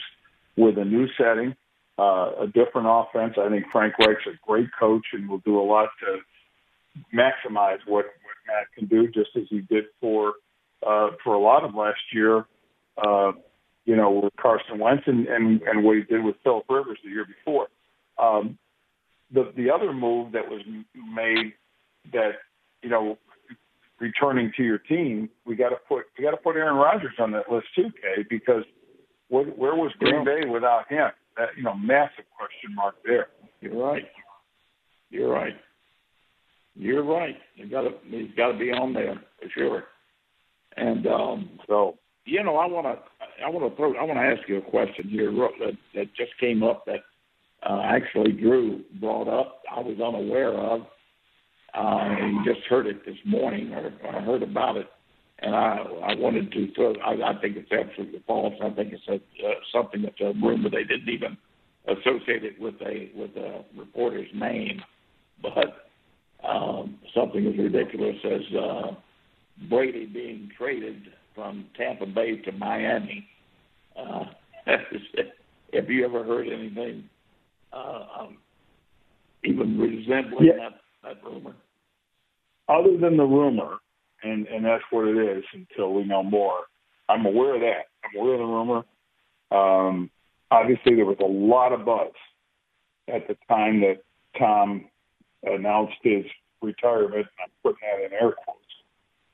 with 0.57 0.77
a 0.77 0.85
new 0.85 1.09
setting, 1.17 1.55
uh, 1.99 2.33
a 2.43 2.47
different 2.47 2.87
offense. 2.89 3.35
I 3.39 3.49
think 3.49 3.67
Frank 3.73 3.95
Reich's 3.99 4.27
a 4.27 4.47
great 4.47 4.69
coach 4.79 5.07
and 5.13 5.29
will 5.29 5.39
do 5.39 5.59
a 5.59 5.63
lot 5.63 5.89
to 6.01 6.19
maximize 7.15 7.79
what 7.87 8.07
Matt 8.47 8.67
can 8.77 8.87
do, 8.87 9.07
just 9.09 9.31
as 9.37 9.45
he 9.49 9.61
did 9.61 9.85
for 10.01 10.35
uh, 10.87 11.11
for 11.23 11.35
a 11.35 11.41
lot 11.41 11.65
of 11.65 11.75
last 11.75 12.01
year. 12.13 12.47
Uh, 12.97 13.33
you 13.85 13.97
know, 13.97 14.11
with 14.11 14.33
Carson 14.41 14.79
Wentz 14.79 15.03
and, 15.07 15.27
and 15.27 15.61
and 15.63 15.85
what 15.85 15.97
he 15.97 16.03
did 16.03 16.25
with 16.25 16.37
Philip 16.43 16.65
Rivers 16.69 16.99
the 17.05 17.11
year 17.11 17.27
before. 17.27 17.69
Um, 18.19 18.59
the 19.33 19.53
the 19.57 19.71
other 19.71 19.93
move 19.93 20.33
that 20.33 20.49
was 20.49 20.63
made 20.95 21.53
that 22.13 22.33
you 22.83 22.89
know 22.89 23.19
returning 24.01 24.53
to 24.57 24.63
your 24.63 24.79
team, 24.79 25.29
we 25.47 25.57
got 25.57 25.71
to 25.71 25.77
put 25.89 26.05
we 26.17 26.25
got 26.25 26.33
to 26.33 26.37
put 26.37 26.57
Aaron 26.57 26.77
Rodgers 26.77 27.15
on 27.19 27.33
that 27.33 27.51
list 27.51 27.67
too, 27.75 27.91
Kay, 28.01 28.25
because 28.29 28.65
where, 29.29 29.45
where 29.47 29.75
was 29.75 29.93
Green 29.99 30.25
Bay 30.25 30.47
without 30.49 30.89
him? 30.89 31.11
That, 31.37 31.49
you 31.57 31.63
know, 31.63 31.75
massive 31.75 32.25
question 32.37 32.75
mark 32.75 32.97
there. 33.05 33.29
You're 33.61 33.77
right. 33.77 34.05
You're 35.11 35.31
right. 35.31 35.55
You're 36.77 37.05
right. 37.05 37.37
You 37.55 37.69
got 37.69 37.83
to 37.83 37.91
he's 38.09 38.35
got 38.37 38.53
to 38.53 38.59
be 38.59 38.71
on 38.71 38.93
there 38.93 39.15
for 39.41 39.49
sure. 39.57 39.85
And 40.77 41.07
um, 41.07 41.59
so 41.67 41.97
you 42.25 42.43
know, 42.43 42.57
I 42.57 42.67
want 42.67 42.87
to 42.87 43.45
I 43.45 43.51
want 43.51 43.71
to 43.71 43.77
throw 43.77 43.95
I 43.97 44.03
want 44.03 44.19
to 44.19 44.41
ask 44.41 44.49
you 44.49 44.59
a 44.59 44.71
question 44.71 45.09
here 45.09 45.31
that, 45.33 45.77
that 45.95 46.07
just 46.17 46.33
came 46.41 46.63
up 46.63 46.85
that 46.87 47.01
uh, 47.69 47.83
actually 47.85 48.33
Drew 48.33 48.83
brought 49.01 49.29
up. 49.29 49.63
I 49.75 49.81
was 49.81 50.01
unaware 50.01 50.53
of. 50.53 50.83
Uh, 51.75 52.09
he 52.17 52.39
just 52.45 52.67
heard 52.69 52.87
it 52.87 53.05
this 53.05 53.17
morning, 53.27 53.73
or, 53.73 53.93
or 54.05 54.21
heard 54.21 54.43
about 54.45 54.77
it, 54.77 54.87
and 55.41 55.55
I 55.55 55.79
I 56.07 56.15
wanted 56.15 56.53
to 56.53 56.73
throw. 56.75 56.95
I, 57.05 57.31
I 57.31 57.41
think 57.41 57.57
it's 57.57 57.73
absolutely 57.73 58.23
false. 58.27 58.55
I 58.63 58.71
think 58.71 58.93
it's 58.93 59.09
a, 59.09 59.15
uh, 59.15 59.55
something 59.73 60.03
that's 60.03 60.21
a 60.21 60.33
rumor. 60.41 60.71
They 60.71 60.85
didn't 60.85 61.09
even 61.09 61.37
associate 61.87 62.45
it 62.45 62.61
with 62.61 62.75
a 62.81 63.11
with 63.15 63.31
a 63.37 63.65
reporter's 63.77 64.29
name, 64.35 64.83
but 65.43 65.84
um, 66.49 66.99
something 67.15 67.47
as 67.47 67.59
ridiculous 67.59 68.17
as 68.25 68.57
uh, 68.57 68.95
Brady 69.69 70.07
being 70.07 70.51
traded 70.57 71.03
from 71.35 71.67
Tampa 71.77 72.07
Bay 72.07 72.37
to 72.39 72.53
Miami. 72.53 73.27
Uh, 73.97 74.25
have 74.67 75.91
you 75.91 76.05
ever 76.05 76.25
heard 76.25 76.49
anything 76.49 77.09
uh, 77.73 78.07
um, 78.21 78.39
even 79.45 79.79
resembling 79.79 80.47
yeah. 80.47 80.71
that, 80.71 80.81
that 81.03 81.25
rumor? 81.25 81.55
Other 82.69 82.97
than 82.97 83.17
the 83.17 83.25
rumor, 83.25 83.77
and 84.23 84.47
and 84.47 84.65
that's 84.65 84.83
what 84.91 85.07
it 85.07 85.17
is 85.17 85.45
until 85.53 85.93
we 85.93 86.05
know 86.05 86.23
more. 86.23 86.61
I'm 87.09 87.27
aware 87.27 87.57
of 87.57 87.61
that. 87.61 87.89
I'm 88.05 88.21
aware 88.21 88.35
of 88.35 88.41
the 88.41 88.47
rumor. 88.47 88.85
Um, 89.51 90.11
obviously, 90.51 90.95
there 90.95 91.05
was 91.05 91.19
a 91.21 91.27
lot 91.27 91.73
of 91.73 91.85
buzz 91.85 92.13
at 93.13 93.29
the 93.29 93.37
time 93.49 93.81
that 93.81 94.03
Tom 94.39 94.87
announced 95.47 95.97
his 96.03 96.25
retirement, 96.63 97.27
I'm 97.43 97.51
putting 97.63 97.79
that 97.83 98.05
in 98.07 98.13
air 98.13 98.33
quotes, 98.33 98.61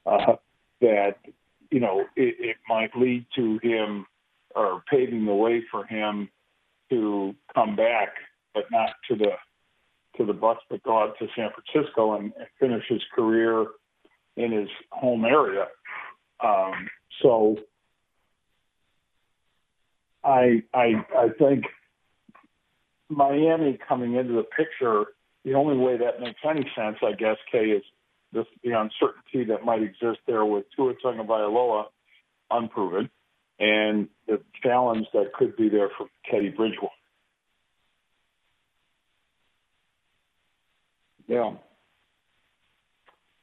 uh, 0.06 0.36
that, 0.80 1.16
you 1.70 1.80
know, 1.80 2.00
it, 2.16 2.34
it 2.38 2.56
might 2.68 2.96
lead 2.96 3.26
to 3.36 3.58
him 3.62 4.06
or 4.54 4.82
paving 4.90 5.26
the 5.26 5.34
way 5.34 5.62
for 5.70 5.84
him 5.86 6.28
to 6.90 7.34
come 7.54 7.76
back, 7.76 8.08
but 8.54 8.64
not 8.70 8.90
to 9.08 9.16
the 9.16 9.32
to 10.16 10.26
the 10.26 10.32
Bucs, 10.32 10.58
but 10.68 10.82
go 10.82 11.00
out 11.00 11.16
to 11.20 11.28
San 11.36 11.50
Francisco 11.54 12.16
and, 12.16 12.32
and 12.36 12.46
finish 12.58 12.84
his 12.88 13.00
career 13.14 13.66
in 14.36 14.50
his 14.50 14.68
home 14.90 15.24
area. 15.24 15.66
Um, 16.44 16.88
so 17.22 17.56
I 20.24 20.64
I 20.74 21.04
I 21.16 21.28
think 21.38 21.64
Miami 23.08 23.78
coming 23.88 24.14
into 24.14 24.32
the 24.32 24.42
picture 24.42 25.06
the 25.44 25.54
only 25.54 25.76
way 25.76 25.96
that 25.98 26.20
makes 26.20 26.40
any 26.48 26.70
sense, 26.76 26.96
I 27.02 27.12
guess, 27.12 27.36
Kay, 27.50 27.70
is 27.70 27.82
this, 28.32 28.46
the 28.62 28.72
uncertainty 28.72 29.44
that 29.50 29.64
might 29.64 29.82
exist 29.82 30.20
there 30.26 30.44
with 30.44 30.64
Tua 30.76 30.94
Tagovailoa 30.94 31.84
unproven, 32.50 33.10
and 33.58 34.08
the 34.26 34.40
challenge 34.62 35.06
that 35.12 35.32
could 35.32 35.56
be 35.56 35.68
there 35.68 35.90
for 35.96 36.06
Teddy 36.30 36.48
Bridgewater. 36.48 36.94
Yeah. 41.28 41.52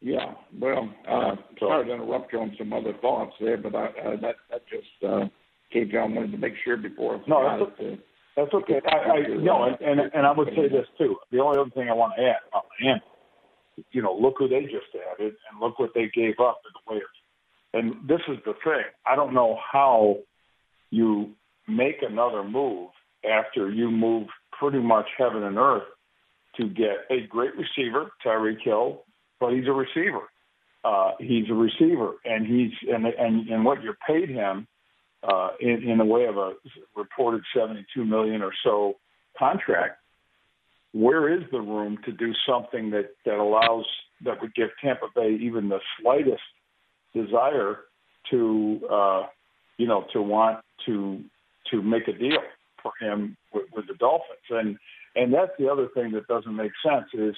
Yeah. 0.01 0.33
Well, 0.59 0.93
uh, 1.09 1.35
sorry 1.57 1.85
to 1.85 1.93
interrupt 1.93 2.33
you 2.33 2.39
on 2.39 2.53
some 2.57 2.73
other 2.73 2.93
thoughts 3.01 3.33
there, 3.39 3.57
but 3.57 3.73
I, 3.73 3.85
uh, 3.85 4.15
that 4.21 4.35
that 4.51 4.61
just 4.69 5.03
uh, 5.07 5.25
came 5.71 5.89
down. 5.89 6.13
Wanted 6.13 6.33
to 6.33 6.37
make 6.37 6.53
sure 6.63 6.77
before. 6.77 7.15
I 7.15 7.21
no, 7.27 7.65
that's, 7.65 7.79
to, 7.79 7.97
that's 8.37 8.53
okay. 8.53 8.79
I, 8.85 8.97
I 8.97 9.19
no, 9.35 9.63
and, 9.63 9.77
and 9.81 10.11
and 10.13 10.27
I 10.27 10.31
would 10.31 10.49
say 10.49 10.69
this 10.69 10.85
too. 10.95 11.15
The 11.31 11.39
only 11.39 11.59
other 11.59 11.71
thing 11.71 11.89
I 11.89 11.93
want 11.93 12.13
to 12.17 12.23
add 12.23 12.37
about 12.47 12.65
Miami, 12.79 13.01
you 13.91 14.03
know, 14.03 14.13
look 14.13 14.35
who 14.37 14.47
they 14.47 14.61
just 14.61 14.85
added, 15.11 15.33
and 15.49 15.59
look 15.59 15.79
what 15.79 15.89
they 15.95 16.07
gave 16.13 16.35
up 16.39 16.61
in 16.63 16.71
the 16.75 16.93
way 16.93 16.97
of. 16.97 17.09
And 17.73 18.07
this 18.07 18.21
is 18.27 18.37
the 18.45 18.53
thing. 18.63 18.83
I 19.07 19.15
don't 19.15 19.33
know 19.33 19.57
how 19.71 20.19
you 20.91 21.31
make 21.67 22.03
another 22.07 22.43
move 22.43 22.89
after 23.25 23.71
you 23.71 23.89
move 23.89 24.27
pretty 24.57 24.79
much 24.79 25.07
heaven 25.17 25.43
and 25.43 25.57
earth 25.57 25.87
to 26.57 26.67
get 26.67 27.05
a 27.09 27.25
great 27.27 27.53
receiver, 27.55 28.11
Tyreek 28.23 28.61
Hill, 28.63 29.03
but 29.39 29.51
he's 29.51 29.67
a 29.67 29.73
receiver. 29.73 30.29
Uh, 30.83 31.11
he's 31.19 31.49
a 31.49 31.55
receiver, 31.55 32.13
and 32.23 32.45
he's 32.45 32.71
and 32.87 33.07
and 33.07 33.47
and 33.49 33.65
what 33.65 33.81
you're 33.81 33.97
paid 34.07 34.29
him 34.29 34.67
uh, 35.23 35.49
in 35.59 35.83
in 35.83 35.97
the 35.97 36.05
way 36.05 36.25
of 36.25 36.37
a 36.37 36.53
reported 36.95 37.41
72 37.55 38.05
million 38.05 38.41
or 38.41 38.51
so 38.63 38.95
contract. 39.37 39.99
Where 40.93 41.31
is 41.31 41.43
the 41.51 41.59
room 41.59 41.99
to 42.05 42.11
do 42.11 42.33
something 42.47 42.91
that 42.91 43.11
that 43.25 43.37
allows 43.37 43.85
that 44.23 44.41
would 44.41 44.55
give 44.55 44.69
Tampa 44.81 45.07
Bay 45.15 45.37
even 45.41 45.69
the 45.69 45.79
slightest 46.01 46.41
desire 47.13 47.79
to 48.31 48.81
uh, 48.91 49.23
you 49.77 49.87
know 49.87 50.05
to 50.13 50.21
want 50.21 50.59
to 50.85 51.23
to 51.71 51.81
make 51.81 52.07
a 52.07 52.13
deal 52.13 52.39
for 52.81 52.91
him 52.99 53.35
with, 53.53 53.65
with 53.75 53.87
the 53.87 53.95
Dolphins 53.95 54.39
and 54.49 54.77
and 55.15 55.33
that's 55.33 55.51
the 55.57 55.67
other 55.67 55.87
thing 55.93 56.11
that 56.11 56.27
doesn't 56.27 56.55
make 56.55 56.71
sense 56.85 57.07
is 57.13 57.35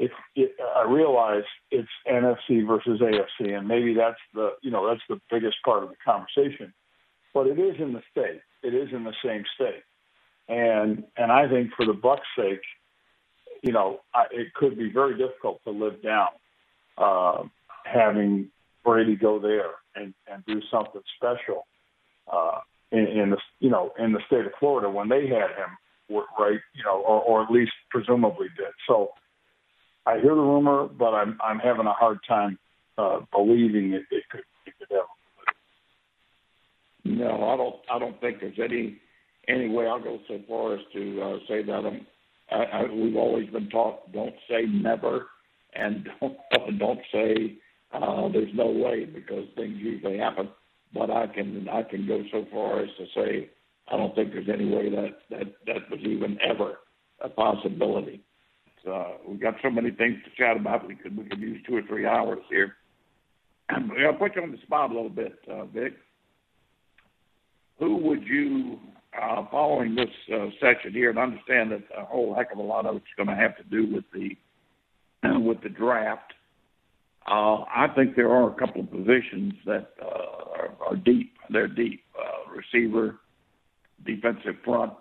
if 0.00 0.10
it, 0.34 0.52
I 0.76 0.90
realize 0.90 1.44
it's 1.70 1.88
NFC 2.10 2.66
versus 2.66 3.00
AFC, 3.00 3.56
and 3.56 3.68
maybe 3.68 3.94
that's 3.94 4.18
the 4.34 4.50
you 4.62 4.70
know 4.70 4.88
that's 4.88 5.02
the 5.08 5.20
biggest 5.30 5.56
part 5.64 5.84
of 5.84 5.90
the 5.90 5.96
conversation, 6.04 6.72
but 7.34 7.46
it 7.46 7.58
is 7.58 7.76
in 7.78 7.92
the 7.92 8.02
state. 8.10 8.40
It 8.62 8.74
is 8.74 8.88
in 8.92 9.04
the 9.04 9.14
same 9.24 9.44
state, 9.54 9.82
and 10.48 11.04
and 11.16 11.32
I 11.32 11.48
think 11.48 11.70
for 11.76 11.86
the 11.86 11.94
Bucs' 11.94 12.20
sake, 12.36 12.62
you 13.62 13.72
know, 13.72 14.00
I, 14.14 14.24
it 14.30 14.54
could 14.54 14.76
be 14.76 14.90
very 14.90 15.16
difficult 15.16 15.62
to 15.64 15.70
live 15.70 16.02
down 16.02 16.28
uh, 16.98 17.44
having 17.84 18.50
Brady 18.84 19.16
go 19.16 19.38
there 19.38 19.70
and 19.94 20.14
and 20.30 20.44
do 20.46 20.60
something 20.70 21.02
special 21.16 21.66
uh, 22.30 22.60
in, 22.92 23.06
in 23.06 23.30
the 23.30 23.38
you 23.60 23.70
know 23.70 23.92
in 23.98 24.12
the 24.12 24.20
state 24.26 24.46
of 24.46 24.52
Florida 24.58 24.90
when 24.90 25.08
they 25.08 25.26
had 25.26 25.50
him 25.56 25.76
right, 26.10 26.60
you 26.74 26.84
know, 26.84 27.00
or, 27.00 27.22
or 27.22 27.42
at 27.42 27.50
least 27.50 27.72
presumably 27.90 28.48
did. 28.56 28.72
So 28.86 29.10
I 30.06 30.14
hear 30.14 30.34
the 30.34 30.40
rumor, 30.40 30.86
but 30.86 31.14
I'm 31.14 31.38
I'm 31.42 31.58
having 31.58 31.86
a 31.86 31.92
hard 31.92 32.18
time 32.26 32.58
uh, 32.98 33.20
believing 33.32 33.92
it, 33.92 34.02
it 34.10 34.24
could 34.30 34.42
it 34.66 34.74
could 34.78 34.88
happen. 34.90 35.06
No, 37.04 37.48
I 37.48 37.56
don't. 37.56 37.76
I 37.92 37.98
don't 37.98 38.20
think 38.20 38.40
there's 38.40 38.58
any 38.62 38.98
any 39.48 39.68
way. 39.68 39.86
I'll 39.86 40.02
go 40.02 40.18
so 40.28 40.40
far 40.48 40.74
as 40.74 40.80
to 40.92 41.22
uh, 41.22 41.38
say 41.48 41.62
that 41.62 41.72
I'm, 41.72 42.06
I, 42.50 42.78
I, 42.78 42.82
we've 42.92 43.16
always 43.16 43.48
been 43.50 43.70
taught 43.70 44.12
don't 44.12 44.34
say 44.48 44.62
never, 44.66 45.26
and 45.74 46.08
don't 46.20 46.78
don't 46.78 47.00
say 47.12 47.58
uh, 47.92 48.28
there's 48.32 48.54
no 48.54 48.66
way 48.66 49.04
because 49.06 49.46
things 49.56 49.76
usually 49.78 50.18
happen. 50.18 50.48
But 50.92 51.10
I 51.10 51.26
can 51.26 51.68
I 51.68 51.82
can 51.82 52.06
go 52.06 52.22
so 52.30 52.46
far 52.52 52.80
as 52.80 52.90
to 52.98 53.06
say 53.14 53.50
I 53.90 53.96
don't 53.96 54.14
think 54.14 54.32
there's 54.32 54.48
any 54.52 54.66
way 54.66 54.90
that 54.90 55.18
that 55.30 55.54
that 55.66 55.90
was 55.90 56.00
even 56.00 56.38
ever 56.42 56.78
a 57.22 57.28
possibility. 57.28 58.22
Uh, 58.88 59.12
we've 59.28 59.40
got 59.40 59.54
so 59.62 59.70
many 59.70 59.90
things 59.90 60.16
to 60.24 60.30
chat 60.36 60.56
about. 60.56 60.86
We 60.86 60.96
could 60.96 61.16
we 61.16 61.24
could 61.24 61.40
use 61.40 61.62
two 61.66 61.76
or 61.76 61.82
three 61.82 62.06
hours 62.06 62.40
here. 62.48 62.76
I'll 63.70 64.14
put 64.18 64.36
you 64.36 64.42
on 64.42 64.52
the 64.52 64.58
spot 64.62 64.90
a 64.90 64.94
little 64.94 65.10
bit, 65.10 65.38
uh, 65.50 65.64
Vic. 65.66 65.94
Who 67.80 67.96
would 67.96 68.22
you, 68.24 68.78
uh, 69.20 69.46
following 69.50 69.94
this 69.94 70.10
uh, 70.32 70.46
section 70.60 70.92
here, 70.92 71.10
and 71.10 71.18
understand 71.18 71.72
that 71.72 71.82
a 71.96 72.04
whole 72.04 72.34
heck 72.34 72.52
of 72.52 72.58
a 72.58 72.62
lot 72.62 72.86
of 72.86 72.96
it's 72.96 73.06
going 73.16 73.28
to 73.28 73.34
have 73.34 73.56
to 73.56 73.64
do 73.64 73.92
with 73.92 74.04
the 74.12 74.36
with 75.40 75.62
the 75.62 75.68
draft. 75.68 76.34
Uh, 77.26 77.62
I 77.62 77.86
think 77.94 78.16
there 78.16 78.30
are 78.30 78.50
a 78.50 78.54
couple 78.54 78.82
of 78.82 78.90
positions 78.90 79.54
that 79.66 79.90
uh, 80.00 80.06
are, 80.06 80.70
are 80.86 80.96
deep. 80.96 81.32
They're 81.50 81.68
deep. 81.68 82.02
Uh, 82.18 82.52
receiver, 82.52 83.20
defensive 84.04 84.56
front. 84.64 84.94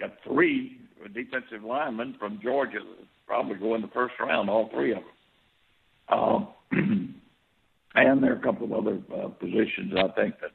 Got 0.00 0.12
three 0.26 0.80
defensive 1.14 1.62
linemen 1.64 2.16
from 2.18 2.40
Georgia 2.42 2.78
that 2.78 3.06
probably 3.26 3.56
go 3.56 3.74
in 3.74 3.82
the 3.82 3.88
first 3.88 4.14
round, 4.20 4.48
all 4.50 4.70
three 4.72 4.92
of 4.92 4.98
them. 4.98 6.18
Um, 6.18 6.48
and 7.94 8.22
there 8.22 8.32
are 8.32 8.38
a 8.38 8.42
couple 8.42 8.66
of 8.66 8.72
other 8.72 9.00
uh, 9.14 9.28
positions 9.28 9.92
I 9.96 10.08
think 10.20 10.34
that 10.40 10.50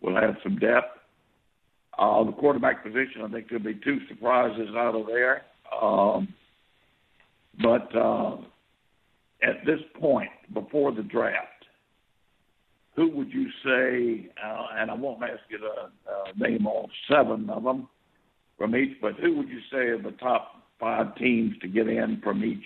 will 0.00 0.14
have 0.14 0.36
some 0.42 0.58
depth. 0.58 0.98
Uh, 1.98 2.24
the 2.24 2.32
quarterback 2.32 2.82
position, 2.82 3.22
I 3.24 3.28
think 3.28 3.48
there'll 3.48 3.64
be 3.64 3.78
two 3.84 3.98
surprises 4.08 4.68
out 4.76 4.94
of 4.94 5.06
there. 5.06 5.42
Um, 5.80 6.28
but 7.62 7.94
uh, 7.94 8.36
at 9.42 9.64
this 9.66 9.80
point, 9.98 10.30
before 10.54 10.92
the 10.92 11.02
draft, 11.02 11.46
who 12.96 13.10
would 13.16 13.32
you 13.32 13.46
say, 13.64 14.30
uh, 14.44 14.66
and 14.78 14.90
I 14.90 14.94
won't 14.94 15.22
ask 15.22 15.40
you 15.48 15.58
to 15.58 15.66
uh, 15.66 16.32
name 16.36 16.66
all 16.66 16.90
seven 17.08 17.48
of 17.50 17.62
them 17.62 17.88
from 18.58 18.76
each, 18.76 19.00
but 19.00 19.14
who 19.14 19.36
would 19.36 19.48
you 19.48 19.60
say 19.70 19.78
are 19.88 20.02
the 20.02 20.16
top 20.18 20.62
five 20.78 21.14
teams 21.16 21.54
to 21.62 21.68
get 21.68 21.88
in 21.88 22.20
from 22.22 22.44
each 22.44 22.64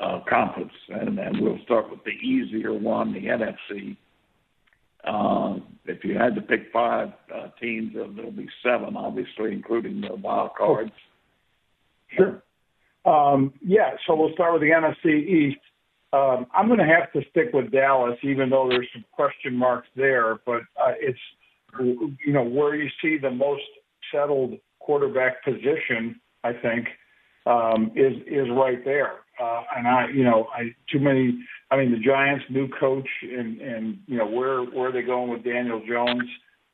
uh, 0.00 0.20
conference? 0.28 0.72
And, 0.88 1.18
and 1.18 1.40
we'll 1.40 1.58
start 1.64 1.90
with 1.90 2.00
the 2.04 2.10
easier 2.10 2.72
one, 2.72 3.12
the 3.12 3.20
NFC. 3.20 3.96
Uh, 5.04 5.56
if 5.86 6.04
you 6.04 6.16
had 6.16 6.34
to 6.34 6.40
pick 6.42 6.70
five 6.72 7.08
uh, 7.34 7.48
teams, 7.60 7.92
there'll 7.94 8.30
be 8.30 8.48
seven, 8.62 8.96
obviously, 8.96 9.52
including 9.52 10.00
the 10.00 10.14
wild 10.14 10.50
cards. 10.56 10.92
Sure. 12.16 12.42
Um, 13.04 13.54
yeah, 13.64 13.92
so 14.06 14.14
we'll 14.14 14.32
start 14.34 14.52
with 14.52 14.62
the 14.62 14.70
NFC 14.70 15.26
East. 15.26 15.60
Um, 16.12 16.46
I'm 16.54 16.66
going 16.66 16.80
to 16.80 16.84
have 16.84 17.12
to 17.12 17.22
stick 17.30 17.50
with 17.52 17.70
Dallas, 17.70 18.18
even 18.22 18.50
though 18.50 18.68
there's 18.68 18.88
some 18.92 19.04
question 19.12 19.56
marks 19.56 19.88
there. 19.96 20.36
But 20.44 20.62
uh, 20.76 20.94
it's 20.98 21.18
you 21.78 22.32
know 22.32 22.42
where 22.42 22.74
you 22.74 22.90
see 23.00 23.16
the 23.16 23.30
most 23.30 23.62
settled 24.12 24.58
quarterback 24.80 25.44
position, 25.44 26.20
I 26.42 26.52
think, 26.52 26.88
um, 27.46 27.92
is 27.96 28.16
is 28.26 28.48
right 28.50 28.84
there. 28.84 29.12
Uh, 29.40 29.62
and 29.76 29.88
I, 29.88 30.08
you 30.14 30.24
know, 30.24 30.48
I 30.54 30.74
too 30.90 31.00
many. 31.00 31.38
I 31.70 31.76
mean, 31.76 31.92
the 31.92 31.98
Giants' 31.98 32.44
new 32.50 32.68
coach, 32.68 33.08
and 33.22 33.60
and 33.60 33.98
you 34.06 34.18
know 34.18 34.26
where 34.26 34.62
where 34.62 34.88
are 34.88 34.92
they 34.92 35.02
going 35.02 35.30
with 35.30 35.44
Daniel 35.44 35.82
Jones? 35.86 36.28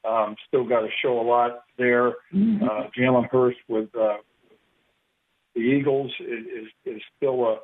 Um, 0.08 0.36
still 0.46 0.64
got 0.64 0.80
to 0.80 0.88
show 1.02 1.20
a 1.20 1.26
lot 1.26 1.64
there. 1.78 2.10
Mm-hmm. 2.32 2.64
Uh, 2.64 2.84
Jalen 2.96 3.28
Hurts 3.30 3.58
with 3.68 3.88
uh, 3.96 4.16
the 5.54 5.60
Eagles 5.60 6.12
is, 6.20 6.46
is 6.46 6.96
is 6.96 7.02
still 7.16 7.44
a 7.44 7.58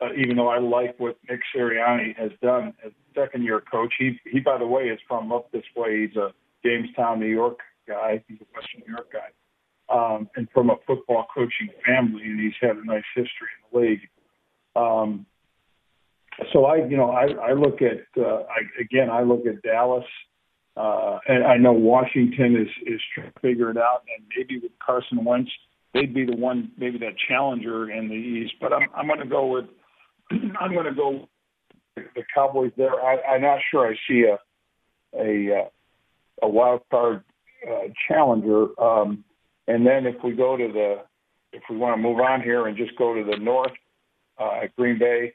uh, 0.00 0.12
even 0.16 0.36
though 0.36 0.48
I 0.48 0.58
like 0.58 0.98
what 0.98 1.16
Nick 1.28 1.40
Sirianni 1.54 2.16
has 2.16 2.30
done 2.40 2.74
as 2.84 2.92
second 3.14 3.42
year 3.44 3.60
coach. 3.60 3.92
He, 3.98 4.18
he, 4.30 4.40
by 4.40 4.58
the 4.58 4.66
way, 4.66 4.84
is 4.84 5.00
from 5.08 5.32
up 5.32 5.50
this 5.50 5.64
way. 5.76 6.06
He's 6.06 6.16
a 6.16 6.32
Jamestown, 6.64 7.18
New 7.20 7.26
York 7.26 7.58
guy. 7.86 8.22
He's 8.28 8.38
a 8.40 8.46
Western 8.54 8.82
New 8.86 8.94
York 8.94 9.12
guy. 9.12 9.30
Um, 9.90 10.28
and 10.36 10.48
from 10.52 10.68
a 10.68 10.76
football 10.86 11.26
coaching 11.34 11.70
family, 11.86 12.22
and 12.24 12.38
he's 12.38 12.52
had 12.60 12.76
a 12.76 12.84
nice 12.84 13.04
history 13.14 13.48
in 13.56 13.80
the 13.80 13.86
league. 13.86 14.08
Um, 14.76 15.26
so 16.52 16.66
I, 16.66 16.76
you 16.76 16.96
know, 16.96 17.10
I, 17.10 17.50
I 17.50 17.52
look 17.52 17.80
at 17.82 18.06
uh, 18.20 18.42
I, 18.42 18.80
again, 18.80 19.10
I 19.10 19.22
look 19.22 19.46
at 19.46 19.62
Dallas, 19.62 20.04
uh, 20.76 21.18
and 21.26 21.44
I 21.44 21.56
know 21.56 21.72
Washington 21.72 22.56
is 22.56 22.68
is 22.86 23.00
trying 23.14 23.32
to 23.32 23.40
figure 23.40 23.70
it 23.70 23.76
out, 23.76 24.02
and 24.14 24.26
maybe 24.36 24.60
with 24.60 24.72
Carson 24.84 25.24
Wentz, 25.24 25.50
they'd 25.94 26.14
be 26.14 26.24
the 26.24 26.36
one, 26.36 26.70
maybe 26.76 26.98
that 26.98 27.14
challenger 27.28 27.90
in 27.90 28.08
the 28.08 28.14
East. 28.14 28.54
But 28.60 28.72
I'm 28.72 28.88
I'm 28.94 29.06
going 29.06 29.20
to 29.20 29.26
go 29.26 29.46
with 29.46 29.64
I'm 30.60 30.72
going 30.72 30.86
to 30.86 30.94
go 30.94 31.28
the 31.96 32.22
Cowboys 32.34 32.72
there. 32.76 32.94
I, 32.94 33.16
I'm 33.34 33.42
not 33.42 33.58
sure 33.70 33.88
I 33.88 33.94
see 34.08 34.24
a 34.24 34.38
a 35.18 35.60
uh, 35.60 36.46
a 36.46 36.48
wild 36.48 36.82
card 36.90 37.24
uh, 37.68 37.88
challenger. 38.06 38.80
Um, 38.80 39.24
and 39.68 39.86
then 39.86 40.06
if 40.06 40.16
we 40.24 40.32
go 40.32 40.56
to 40.56 40.68
the 40.78 40.90
if 41.52 41.62
we 41.70 41.76
want 41.76 41.96
to 41.96 42.02
move 42.02 42.20
on 42.20 42.42
here 42.42 42.66
and 42.66 42.76
just 42.76 42.96
go 42.96 43.14
to 43.14 43.24
the 43.24 43.38
north, 43.38 43.72
uh, 44.38 44.60
Green 44.76 44.98
Bay, 44.98 45.32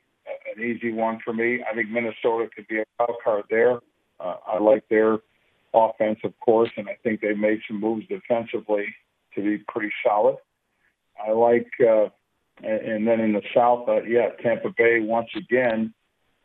an 0.56 0.64
easy 0.64 0.92
one 0.92 1.20
for 1.24 1.34
me. 1.34 1.64
I 1.70 1.74
think 1.74 1.90
Minnesota 1.90 2.50
could 2.56 2.68
be 2.68 2.80
a 2.80 2.86
wild 3.00 3.18
card 3.24 3.46
there. 3.50 3.80
Uh, 4.20 4.36
I 4.48 4.60
like 4.60 4.88
their 4.90 5.20
offense, 5.74 6.20
of 6.24 6.34
course, 6.40 6.70
and 6.78 6.88
I 6.90 6.98
think 7.04 7.22
they 7.22 7.34
made 7.34 7.62
some 7.68 7.80
moves 7.80 8.06
defensively 8.08 8.86
to 9.36 9.42
be 9.42 9.58
pretty 9.68 9.92
solid. 10.06 10.38
I 11.26 11.32
like 11.32 11.72
uh, 11.80 12.10
and, 12.64 12.82
and 12.92 13.08
then 13.08 13.20
in 13.22 13.34
the 13.34 13.42
South, 13.56 13.90
uh, 13.90 14.04
yeah, 14.04 14.30
Tampa 14.44 14.70
Bay 14.78 15.00
once 15.00 15.30
again 15.36 15.94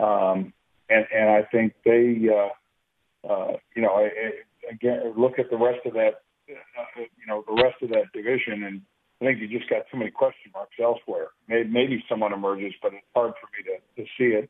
Um, 0.00 0.52
and, 0.88 1.06
and 1.14 1.28
I 1.28 1.42
think 1.50 1.74
they, 1.84 2.28
uh, 2.32 3.28
uh, 3.28 3.56
you 3.74 3.82
know, 3.82 3.90
I, 3.94 4.04
I, 4.04 4.72
again, 4.72 5.12
look 5.16 5.38
at 5.38 5.50
the 5.50 5.56
rest 5.56 5.84
of 5.86 5.94
that, 5.94 6.22
uh, 6.50 6.84
you 6.96 7.26
know, 7.26 7.44
the 7.46 7.62
rest 7.62 7.82
of 7.82 7.90
that 7.90 8.12
division, 8.12 8.64
and 8.64 8.82
I 9.20 9.26
think 9.26 9.40
you 9.40 9.48
just 9.48 9.68
got 9.68 9.82
too 9.90 9.98
many 9.98 10.10
question 10.10 10.50
marks 10.54 10.76
elsewhere. 10.80 11.28
Maybe, 11.48 11.68
maybe 11.68 12.04
someone 12.08 12.32
emerges, 12.32 12.72
but 12.82 12.92
it's 12.94 13.06
hard 13.14 13.32
for 13.40 13.48
me 13.56 13.64
to, 13.72 14.02
to 14.02 14.08
see 14.16 14.34
it. 14.36 14.48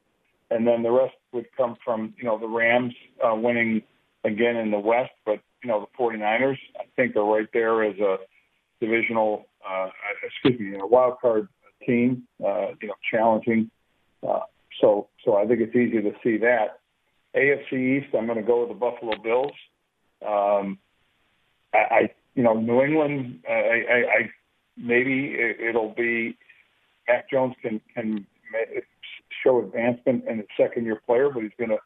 And 0.50 0.66
then 0.66 0.82
the 0.82 0.90
rest 0.90 1.14
would 1.32 1.46
come 1.56 1.76
from, 1.84 2.14
you 2.16 2.24
know, 2.24 2.38
the 2.38 2.48
Rams 2.48 2.94
uh, 3.24 3.34
winning 3.34 3.82
again 4.24 4.56
in 4.56 4.70
the 4.70 4.78
West, 4.78 5.12
but, 5.24 5.40
you 5.62 5.68
know, 5.68 5.80
the 5.80 6.02
49ers, 6.02 6.58
I 6.78 6.84
think 6.96 7.16
are 7.16 7.24
right 7.24 7.48
there 7.52 7.84
as 7.84 7.98
a 7.98 8.16
divisional, 8.80 9.46
uh, 9.68 9.88
excuse 10.22 10.58
me, 10.60 10.78
a 10.78 10.86
wild 10.86 11.18
card 11.20 11.48
team, 11.84 12.24
uh, 12.44 12.68
you 12.80 12.88
know, 12.88 12.94
challenging. 13.10 13.70
Uh, 14.26 14.40
so, 14.80 15.08
so 15.24 15.36
I 15.36 15.46
think 15.46 15.60
it's 15.60 15.76
easy 15.76 16.02
to 16.02 16.12
see 16.22 16.38
that. 16.38 16.80
AFC 17.36 17.98
East, 17.98 18.14
I'm 18.14 18.26
going 18.26 18.38
to 18.38 18.44
go 18.44 18.60
with 18.60 18.70
the 18.70 18.74
Buffalo 18.74 19.12
Bills. 19.22 19.52
Um, 20.26 20.78
I, 21.74 22.10
you 22.34 22.42
know, 22.42 22.54
New 22.54 22.82
England, 22.82 23.40
uh, 23.48 23.52
I, 23.52 23.84
I, 23.90 23.96
I 23.96 24.30
maybe 24.76 25.36
it'll 25.36 25.94
be 25.94 26.36
Mac 27.08 27.28
Jones 27.30 27.54
can 27.62 27.80
can 27.94 28.26
show 29.44 29.60
advancement 29.60 30.24
in 30.26 30.40
a 30.40 30.44
second 30.56 30.84
year 30.84 31.00
player, 31.06 31.30
but 31.30 31.42
he's 31.42 31.52
going 31.58 31.70
to 31.70 31.78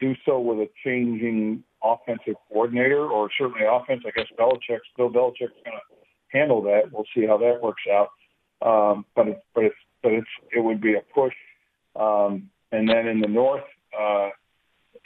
do 0.00 0.14
so 0.24 0.38
with 0.40 0.58
a 0.58 0.68
changing 0.84 1.62
offensive 1.82 2.34
coordinator 2.48 3.06
or 3.06 3.28
certainly 3.36 3.66
offense. 3.68 4.02
I 4.06 4.10
guess 4.10 4.26
Belichick's 4.38 4.88
Bill 4.96 5.10
Belichick's 5.10 5.54
going 5.64 5.76
to 5.76 6.36
handle 6.36 6.62
that. 6.62 6.92
We'll 6.92 7.06
see 7.14 7.26
how 7.26 7.38
that 7.38 7.60
works 7.62 7.82
out. 7.90 8.08
Um, 8.60 9.04
but 9.14 9.44
but 9.54 9.64
it's 9.64 9.76
but 10.02 10.12
it's 10.12 10.28
it 10.54 10.60
would 10.60 10.80
be 10.80 10.94
a 10.94 11.00
push. 11.14 11.34
Um, 11.96 12.50
and 12.72 12.88
then 12.88 13.06
in 13.06 13.20
the 13.20 13.28
north, 13.28 13.64
uh, 13.98 14.28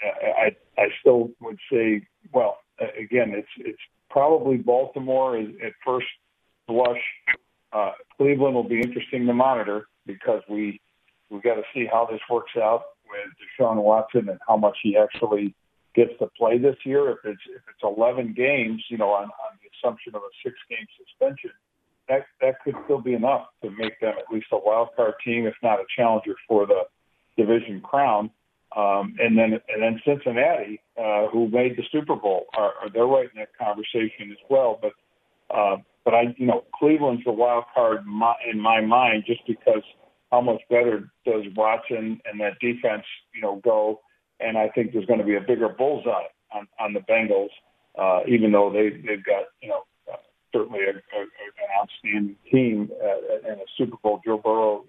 I 0.03 0.57
I 0.79 0.87
still 1.01 1.31
would 1.40 1.59
say 1.71 2.07
well 2.33 2.59
again 2.99 3.33
it's 3.35 3.49
it's 3.59 3.79
probably 4.12 4.59
Baltimore 4.59 5.38
is 5.38 5.48
at 5.64 5.72
first 5.85 6.07
blush. 6.68 7.01
Uh, 7.72 7.92
Cleveland 8.16 8.55
will 8.55 8.68
be 8.68 8.81
interesting 8.81 9.27
to 9.27 9.33
monitor 9.33 9.87
because 10.07 10.42
we 10.48 10.81
we've 11.31 11.42
got 11.42 11.55
to 11.55 11.62
see 11.75 11.87
how 11.90 12.07
this 12.11 12.20
works 12.31 12.53
out 12.57 12.83
with 13.09 13.33
Deshaun 13.40 13.83
Watson 13.83 14.29
and 14.29 14.38
how 14.46 14.57
much 14.57 14.77
he 14.83 14.96
actually 14.96 15.55
gets 15.94 16.12
to 16.18 16.29
play 16.38 16.59
this 16.59 16.77
year. 16.85 17.11
If 17.11 17.18
it's 17.25 17.40
if 17.48 17.62
it's 17.68 17.83
11 17.83 18.35
games, 18.37 18.85
you 18.88 18.98
know, 18.98 19.11
on, 19.11 19.25
on 19.25 19.59
the 19.62 19.68
assumption 19.79 20.14
of 20.14 20.22
a 20.22 20.33
six 20.44 20.55
game 20.68 20.87
suspension, 20.98 21.51
that 22.09 22.27
that 22.40 22.62
could 22.62 22.75
still 22.85 23.01
be 23.01 23.14
enough 23.14 23.46
to 23.62 23.70
make 23.70 23.98
them 24.01 24.14
at 24.18 24.33
least 24.33 24.46
a 24.53 24.59
wild 24.59 24.88
card 24.94 25.14
team, 25.25 25.46
if 25.46 25.55
not 25.62 25.81
a 25.81 25.85
challenger 25.96 26.35
for 26.46 26.66
the 26.66 26.83
division 27.37 27.81
crown. 27.81 28.31
Um, 28.76 29.14
and 29.18 29.37
then 29.37 29.61
and 29.68 29.82
then 29.82 30.00
Cincinnati, 30.04 30.80
uh, 30.98 31.26
who 31.28 31.48
made 31.48 31.76
the 31.76 31.85
Super 31.90 32.16
Bowl, 32.16 32.46
are, 32.56 32.72
are 32.80 32.90
they're 32.92 33.06
right 33.06 33.28
in 33.35 33.40
that 33.40 33.56
conversation 33.58 34.30
as 34.30 34.38
well. 34.48 34.78
But 34.80 34.92
uh, 35.54 35.76
but 36.04 36.14
I 36.14 36.35
you 36.37 36.46
know 36.46 36.64
Cleveland's 36.78 37.24
the 37.24 37.32
wild 37.32 37.64
card 37.74 38.04
in 38.50 38.61
my 38.61 38.80
mind 38.80 39.24
just 39.26 39.40
because 39.46 39.82
how 40.30 40.40
much 40.40 40.62
better 40.70 41.11
does 41.26 41.44
Watson 41.54 42.20
and 42.24 42.40
that 42.40 42.58
defense 42.61 43.04
you 43.35 43.42
know 43.42 43.61
go 43.62 44.00
and 44.42 44.58
I 44.58 44.68
think 44.68 44.92
there's 44.92 45.06
going 45.06 45.20
to 45.20 45.26
be 45.26 45.37
a 45.37 45.40
bigger 45.40 45.68
bullseye 45.68 46.28
on, 46.52 46.66
on 46.78 46.92
the 46.92 47.00
Bengals, 47.00 47.50
uh, 47.98 48.26
even 48.28 48.52
though 48.52 48.70
they 48.72 48.90
they've 48.90 49.24
got 49.24 49.44
you 49.61 49.68
know 49.68 49.82
certainly 50.52 50.80
a, 50.80 50.90
a, 50.90 51.20
an 51.22 51.68
outstanding 51.80 52.37
team 52.50 52.90
uh, 53.02 53.50
and 53.50 53.61
a 53.61 53.64
Super 53.78 53.96
Bowl. 54.02 54.20
Joe 54.24 54.38
Burrow, 54.38 54.85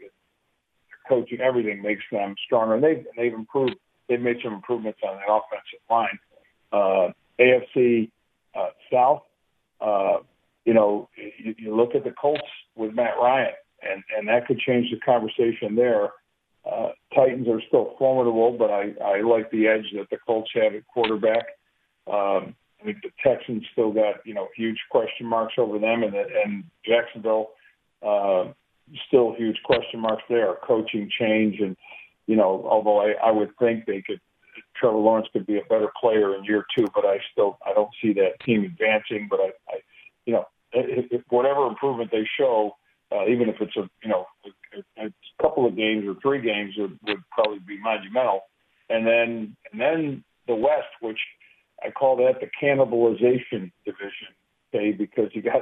their 1.04 1.18
coach 1.18 1.32
and 1.32 1.42
everything 1.42 1.82
makes 1.82 2.04
them 2.12 2.36
stronger, 2.46 2.76
and 2.76 2.84
they've 2.84 3.06
they've 3.18 3.34
improved. 3.34 3.76
They've 4.10 4.20
made 4.20 4.38
some 4.44 4.54
improvements 4.54 5.00
on 5.08 5.16
the 5.16 5.34
offensive 5.34 5.80
line. 5.90 6.20
Uh, 6.74 7.14
AFC 7.40 8.12
uh, 8.54 8.70
South, 8.92 9.24
uh, 9.80 10.18
you 10.66 10.74
know, 10.74 11.10
you, 11.16 11.56
you 11.58 11.76
look 11.76 11.96
at 11.96 12.04
the 12.04 12.12
Colts 12.12 12.42
with 12.76 12.94
Matt 12.94 13.16
Ryan, 13.22 13.54
and 13.82 14.04
and 14.18 14.28
that 14.28 14.48
could 14.48 14.60
change 14.60 14.88
the 14.92 15.00
conversation 15.00 15.76
there. 15.76 16.10
Uh, 16.70 16.90
Titans 17.14 17.48
are 17.48 17.62
still 17.68 17.96
formidable, 18.00 18.58
but 18.58 18.72
I, 18.72 18.94
I 19.04 19.22
like 19.22 19.52
the 19.52 19.68
edge 19.68 19.86
that 19.96 20.10
the 20.10 20.18
Colts 20.26 20.50
have 20.54 20.74
at 20.74 20.88
quarterback. 20.88 21.46
Um, 22.08 22.56
I 22.82 22.86
think 22.86 22.98
the 23.02 23.12
Texans 23.24 23.64
still 23.72 23.92
got 23.92 24.26
you 24.26 24.34
know 24.34 24.48
huge 24.56 24.80
question 24.90 25.26
marks 25.26 25.56
over 25.58 25.80
them, 25.80 26.04
and 26.04 26.16
and 26.16 26.64
Jacksonville 26.86 27.52
uh, 28.02 28.52
still 29.08 29.34
huge 29.38 29.58
question 29.64 30.00
marks 30.00 30.24
there. 30.30 30.56
Coaching 30.66 31.10
change, 31.20 31.60
and 31.60 31.76
you 32.28 32.36
know, 32.36 32.66
although 32.70 33.02
I, 33.02 33.14
I 33.24 33.32
would 33.32 33.52
think 33.60 33.86
they 33.86 34.02
could, 34.02 34.20
Trevor 34.76 34.98
Lawrence 34.98 35.28
could 35.34 35.46
be 35.46 35.58
a 35.58 35.64
better 35.70 35.90
player 36.00 36.36
in 36.36 36.44
year 36.44 36.66
two, 36.78 36.88
but 36.94 37.06
I 37.06 37.18
still 37.32 37.58
I 37.66 37.74
don't 37.74 37.92
see 38.02 38.14
that 38.14 38.40
team 38.46 38.64
advancing. 38.64 39.28
But 39.30 39.40
I, 39.40 39.50
I 39.70 39.76
you 40.26 40.34
know, 40.34 40.46
if, 40.72 41.12
if 41.12 41.22
whatever 41.30 41.68
improvement 41.68 42.12
they 42.12 42.28
show, 42.38 42.78
uh, 43.12 43.28
even 43.28 43.50
if 43.50 43.56
it's 43.62 43.76
a 43.76 43.90
you 44.04 44.10
know 44.10 44.26
a, 44.98 45.06
a 45.06 45.10
couple 45.42 45.66
of 45.68 45.76
games 45.76 46.06
or 46.08 46.16
three 46.22 46.42
games 46.42 46.74
would, 46.78 46.98
would 47.08 47.24
probably 47.32 47.60
be 47.60 47.80
monumental. 47.80 48.42
And 48.90 49.06
then 49.08 49.56
and 49.72 49.82
then 49.82 50.24
the 50.48 50.56
West, 50.56 50.90
which 51.02 51.20
I 51.84 51.92
call 51.92 52.18
that 52.18 52.40
the 52.40 52.48
cannibalization 52.62 53.72
division, 53.86 54.34
okay, 54.74 54.92
because 54.92 55.30
you 55.34 55.42
got 55.42 55.62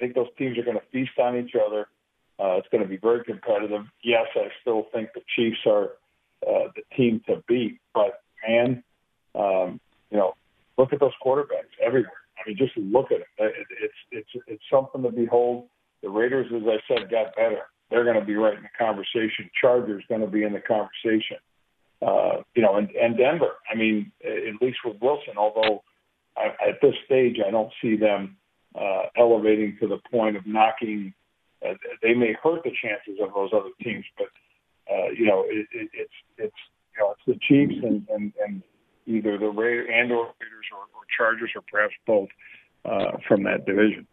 I 0.00 0.04
think 0.04 0.14
those 0.14 0.28
teams 0.38 0.56
are 0.58 0.62
going 0.62 0.78
to 0.78 0.86
feast 0.92 1.18
on 1.18 1.36
each 1.36 1.52
other. 1.54 1.88
Uh, 2.40 2.56
it's 2.56 2.68
going 2.72 2.82
to 2.82 2.88
be 2.88 2.96
very 2.96 3.22
competitive. 3.24 3.82
Yes, 4.02 4.26
I 4.34 4.48
still 4.60 4.86
think 4.94 5.10
the 5.14 5.22
Chiefs 5.36 5.58
are 5.66 5.90
uh, 6.46 6.68
the 6.74 6.82
team 6.96 7.20
to 7.26 7.42
beat, 7.46 7.80
but 7.92 8.22
man, 8.48 8.82
um, 9.34 9.80
you 10.10 10.16
know, 10.16 10.34
look 10.78 10.92
at 10.92 11.00
those 11.00 11.12
quarterbacks 11.24 11.76
everywhere. 11.84 12.12
I 12.38 12.48
mean, 12.48 12.56
just 12.56 12.76
look 12.76 13.12
at 13.12 13.20
it. 13.20 13.26
it 13.38 13.66
it's 13.82 13.94
it's 14.10 14.44
it's 14.46 14.62
something 14.70 15.02
to 15.02 15.10
behold. 15.10 15.66
The 16.02 16.08
Raiders, 16.08 16.46
as 16.54 16.62
I 16.66 16.78
said, 16.88 17.10
got 17.10 17.36
better 17.36 17.66
they're 17.90 18.04
going 18.04 18.18
to 18.18 18.24
be 18.24 18.36
right 18.36 18.56
in 18.56 18.62
the 18.62 18.68
conversation. 18.78 19.50
Chargers 19.60 20.04
going 20.08 20.20
to 20.20 20.26
be 20.26 20.44
in 20.44 20.52
the 20.52 20.60
conversation. 20.60 21.38
Uh, 22.00 22.42
you 22.54 22.62
know, 22.62 22.76
and, 22.76 22.88
and 22.90 23.16
Denver. 23.18 23.56
I 23.70 23.76
mean, 23.76 24.10
at 24.24 24.62
least 24.62 24.78
with 24.84 24.96
Wilson, 25.02 25.34
although 25.36 25.82
I, 26.36 26.46
at 26.68 26.80
this 26.80 26.94
stage 27.04 27.36
I 27.46 27.50
don't 27.50 27.72
see 27.82 27.96
them 27.96 28.36
uh, 28.74 29.02
elevating 29.16 29.76
to 29.80 29.88
the 29.88 29.98
point 30.10 30.36
of 30.36 30.46
knocking. 30.46 31.12
Uh, 31.66 31.74
they 32.02 32.14
may 32.14 32.34
hurt 32.42 32.62
the 32.64 32.70
chances 32.70 33.20
of 33.22 33.34
those 33.34 33.50
other 33.52 33.70
teams, 33.82 34.04
but 34.16 34.28
uh, 34.90 35.10
you 35.16 35.26
know, 35.26 35.44
it, 35.46 35.66
it, 35.72 35.90
it's 35.92 36.18
it's 36.38 36.56
you 36.96 37.02
know 37.02 37.12
it's 37.12 37.22
the 37.26 37.38
Chiefs 37.46 37.80
and 37.82 38.06
and, 38.08 38.32
and 38.44 38.62
either 39.06 39.38
the 39.38 39.48
Raiders 39.48 39.88
and 39.92 40.10
or 40.12 40.32
Raiders 40.40 40.66
or, 40.72 40.82
or 40.94 41.04
Chargers 41.16 41.50
or 41.54 41.62
perhaps 41.70 41.94
both 42.06 42.28
uh, 42.84 43.18
from 43.28 43.44
that 43.44 43.66
division. 43.66 44.06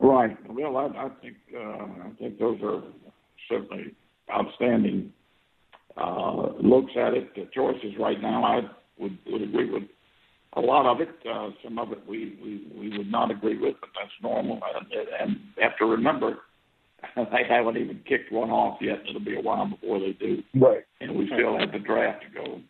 Right. 0.00 0.36
Well, 0.50 0.76
I, 0.76 0.86
I 0.86 1.08
think 1.22 1.36
uh, 1.56 1.58
I 1.60 2.10
think 2.18 2.38
those 2.38 2.58
are 2.62 2.82
certainly 3.48 3.94
outstanding 4.30 5.12
uh, 5.96 6.52
looks 6.60 6.92
at 6.96 7.14
it. 7.14 7.34
The 7.34 7.48
choices 7.54 7.94
right 7.98 8.20
now, 8.20 8.44
I 8.44 8.60
would, 8.98 9.16
would 9.26 9.42
agree 9.42 9.70
with 9.70 9.84
a 10.56 10.60
lot 10.60 10.86
of 10.86 11.00
it. 11.00 11.10
Uh, 11.30 11.50
some 11.62 11.78
of 11.78 11.92
it 11.92 11.98
we, 12.08 12.38
we, 12.42 12.90
we 12.90 12.98
would 12.98 13.10
not 13.10 13.30
agree 13.30 13.58
with, 13.58 13.74
but 13.80 13.90
that's 13.94 14.12
normal. 14.22 14.60
And, 14.74 14.86
and 15.20 15.40
have 15.60 15.76
to 15.78 15.84
remember, 15.84 16.38
they 17.16 17.44
haven't 17.48 17.76
even 17.76 18.00
kicked 18.06 18.32
one 18.32 18.50
off 18.50 18.78
yet. 18.80 18.98
It'll 19.08 19.24
be 19.24 19.36
a 19.36 19.40
while 19.40 19.66
before 19.66 19.98
they 19.98 20.12
do. 20.12 20.42
Right. 20.54 20.84
And 21.00 21.16
we 21.16 21.26
still 21.26 21.58
have 21.58 21.72
the 21.72 21.78
draft 21.78 22.24
to 22.24 22.40
go. 22.40 22.60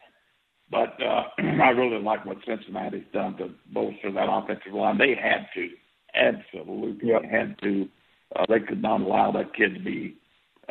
But 0.70 0.96
uh, 1.02 1.24
I 1.62 1.70
really 1.70 2.02
like 2.02 2.24
what 2.24 2.38
Cincinnati's 2.46 3.04
done 3.12 3.36
to 3.36 3.50
bolster 3.72 4.10
that 4.12 4.28
offensive 4.30 4.72
line. 4.72 4.98
They 4.98 5.14
had 5.14 5.46
to 5.54 5.68
absolutely 6.14 7.08
yep. 7.08 7.22
had 7.24 7.58
to. 7.62 7.88
Uh, 8.34 8.46
they 8.48 8.60
could 8.60 8.82
not 8.82 9.00
allow 9.00 9.30
that 9.32 9.54
kid 9.54 9.74
to 9.74 9.80
be 9.80 10.16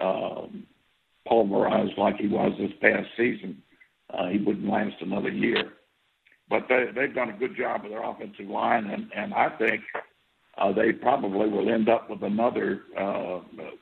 um, 0.01 0.65
pulverized 1.27 1.97
like 1.97 2.17
he 2.17 2.27
was 2.27 2.51
this 2.59 2.71
past 2.81 3.07
season. 3.15 3.61
Uh, 4.09 4.27
he 4.27 4.39
wouldn't 4.39 4.67
last 4.67 4.95
another 5.01 5.29
year. 5.29 5.71
But 6.53 6.67
they, 6.69 6.85
they've 6.95 7.15
done 7.15 7.31
a 7.31 7.37
good 7.37 7.57
job 7.57 7.81
with 7.81 7.93
their 7.93 8.07
offensive 8.07 8.45
line, 8.47 8.85
and, 8.85 9.09
and 9.15 9.33
I 9.33 9.49
think 9.57 9.81
uh, 10.59 10.71
they 10.71 10.91
probably 10.91 11.49
will 11.49 11.73
end 11.73 11.89
up 11.89 12.11
with 12.11 12.21
another 12.21 12.81
uh, 12.95 13.39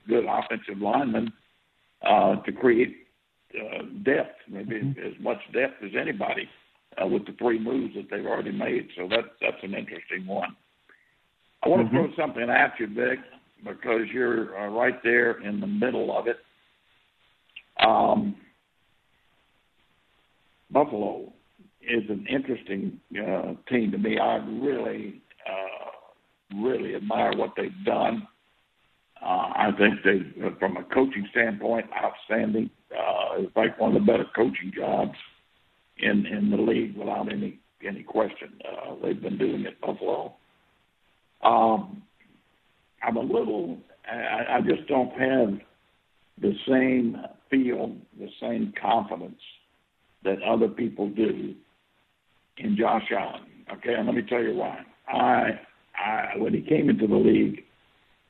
good 0.08 0.24
offensive 0.24 0.82
lineman 0.82 1.34
uh, 2.02 2.38
to 2.38 2.52
create 2.54 2.96
uh, 3.60 3.84
depth, 4.06 4.38
maybe 4.50 4.76
mm-hmm. 4.76 5.06
as 5.06 5.12
much 5.20 5.40
depth 5.54 5.84
as 5.84 5.92
anybody 6.00 6.48
uh, 6.98 7.06
with 7.06 7.26
the 7.26 7.34
three 7.34 7.60
moves 7.60 7.94
that 7.96 8.08
they've 8.10 8.26
already 8.26 8.54
made. 8.54 8.88
So 8.96 9.06
that 9.10 9.26
that's 9.42 9.62
an 9.64 9.74
interesting 9.74 10.26
one. 10.26 10.56
I 11.66 11.68
want 11.68 11.88
mm-hmm. 11.88 11.98
to 11.98 12.04
throw 12.04 12.26
something 12.26 12.50
at 12.50 12.72
you, 12.80 12.88
Vic, 12.88 13.20
because 13.66 14.08
you're 14.14 14.58
uh, 14.58 14.70
right 14.70 15.04
there 15.04 15.42
in 15.46 15.60
the 15.60 15.68
middle 15.68 16.18
of 16.18 16.28
it. 16.28 16.38
Um, 17.86 18.38
Buffalo 20.72 21.34
is 21.82 22.10
an 22.10 22.26
interesting 22.30 23.00
uh, 23.16 23.54
team 23.70 23.92
to 23.92 23.98
me. 23.98 24.18
I 24.18 24.36
really, 24.38 25.22
uh, 25.50 26.62
really 26.62 26.96
admire 26.96 27.36
what 27.36 27.54
they've 27.58 27.72
done. 27.86 28.28
Uh, 29.22 29.26
I 29.26 29.70
think 29.78 29.96
they, 30.04 30.52
from 30.60 30.78
a 30.78 30.84
coaching 30.84 31.28
standpoint, 31.32 31.88
outstanding. 31.96 32.70
Uh, 32.92 33.42
it's 33.42 33.56
like 33.56 33.80
one 33.80 33.96
of 33.96 34.02
the 34.02 34.12
better 34.12 34.26
coaching 34.36 34.72
jobs 34.76 35.16
in 35.98 36.26
in 36.26 36.50
the 36.50 36.58
league 36.58 36.98
without 36.98 37.32
any 37.32 37.60
any 37.88 38.04
question. 38.04 38.54
Uh, 38.66 38.96
they've 39.02 39.22
been 39.22 39.38
doing 39.38 39.66
it 39.66 39.80
Buffalo. 39.80 40.34
Um, 41.44 42.04
I'm 43.04 43.18
a 43.18 43.22
little. 43.22 43.78
I, 44.10 44.58
I 44.58 44.62
just 44.62 44.88
don't 44.88 45.12
have 45.12 45.60
the 46.42 46.54
same 46.68 47.18
feel, 47.50 47.96
the 48.20 48.30
same 48.40 48.74
confidence 48.82 49.40
that 50.24 50.42
other 50.44 50.68
people 50.68 51.10
do 51.10 51.56
in 52.64 52.78
Josh 52.78 53.04
Allen. 53.12 53.44
Okay, 53.74 53.94
and 53.94 54.06
let 54.06 54.16
me 54.16 54.22
tell 54.28 54.42
you 54.42 54.56
why. 54.56 54.82
I, 55.08 55.60
I 55.96 56.38
when 56.38 56.54
he 56.54 56.62
came 56.62 56.90
into 56.90 57.08
the 57.08 57.16
league, 57.16 57.64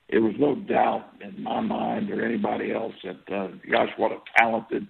it 0.10 0.20
was 0.20 0.34
no 0.40 0.56
doubt 0.56 1.06
in 1.22 1.42
my 1.44 1.62
mind 1.62 2.12
or 2.12 2.24
anybody 2.24 2.72
else 2.72 2.94
that 3.04 3.34
uh, 3.34 3.48
gosh, 3.70 3.90
what 3.98 4.12
a 4.12 4.18
talented, 4.38 4.88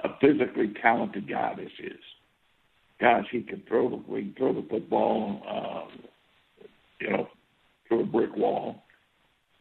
a 0.00 0.08
physically 0.20 0.72
talented 0.80 1.28
guy 1.28 1.54
this 1.56 1.70
is. 1.78 2.00
Gosh, 3.00 3.26
he 3.30 3.42
can 3.42 3.62
throw 3.68 3.88
the 3.88 4.16
he 4.16 4.22
can 4.22 4.34
throw 4.36 4.52
the 4.52 4.66
football, 4.68 5.42
uh, 5.48 6.66
you 7.00 7.10
know, 7.10 7.28
through 7.88 8.02
a 8.02 8.06
brick 8.06 8.36
wall. 8.36 8.82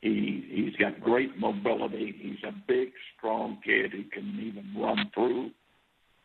He 0.01 0.45
he's 0.49 0.75
got 0.77 0.99
great 0.99 1.37
mobility. 1.37 2.15
He's 2.19 2.43
a 2.47 2.53
big, 2.67 2.89
strong 3.17 3.59
kid. 3.63 3.91
He 3.93 4.03
can 4.03 4.39
even 4.41 4.81
run 4.81 5.11
through 5.13 5.51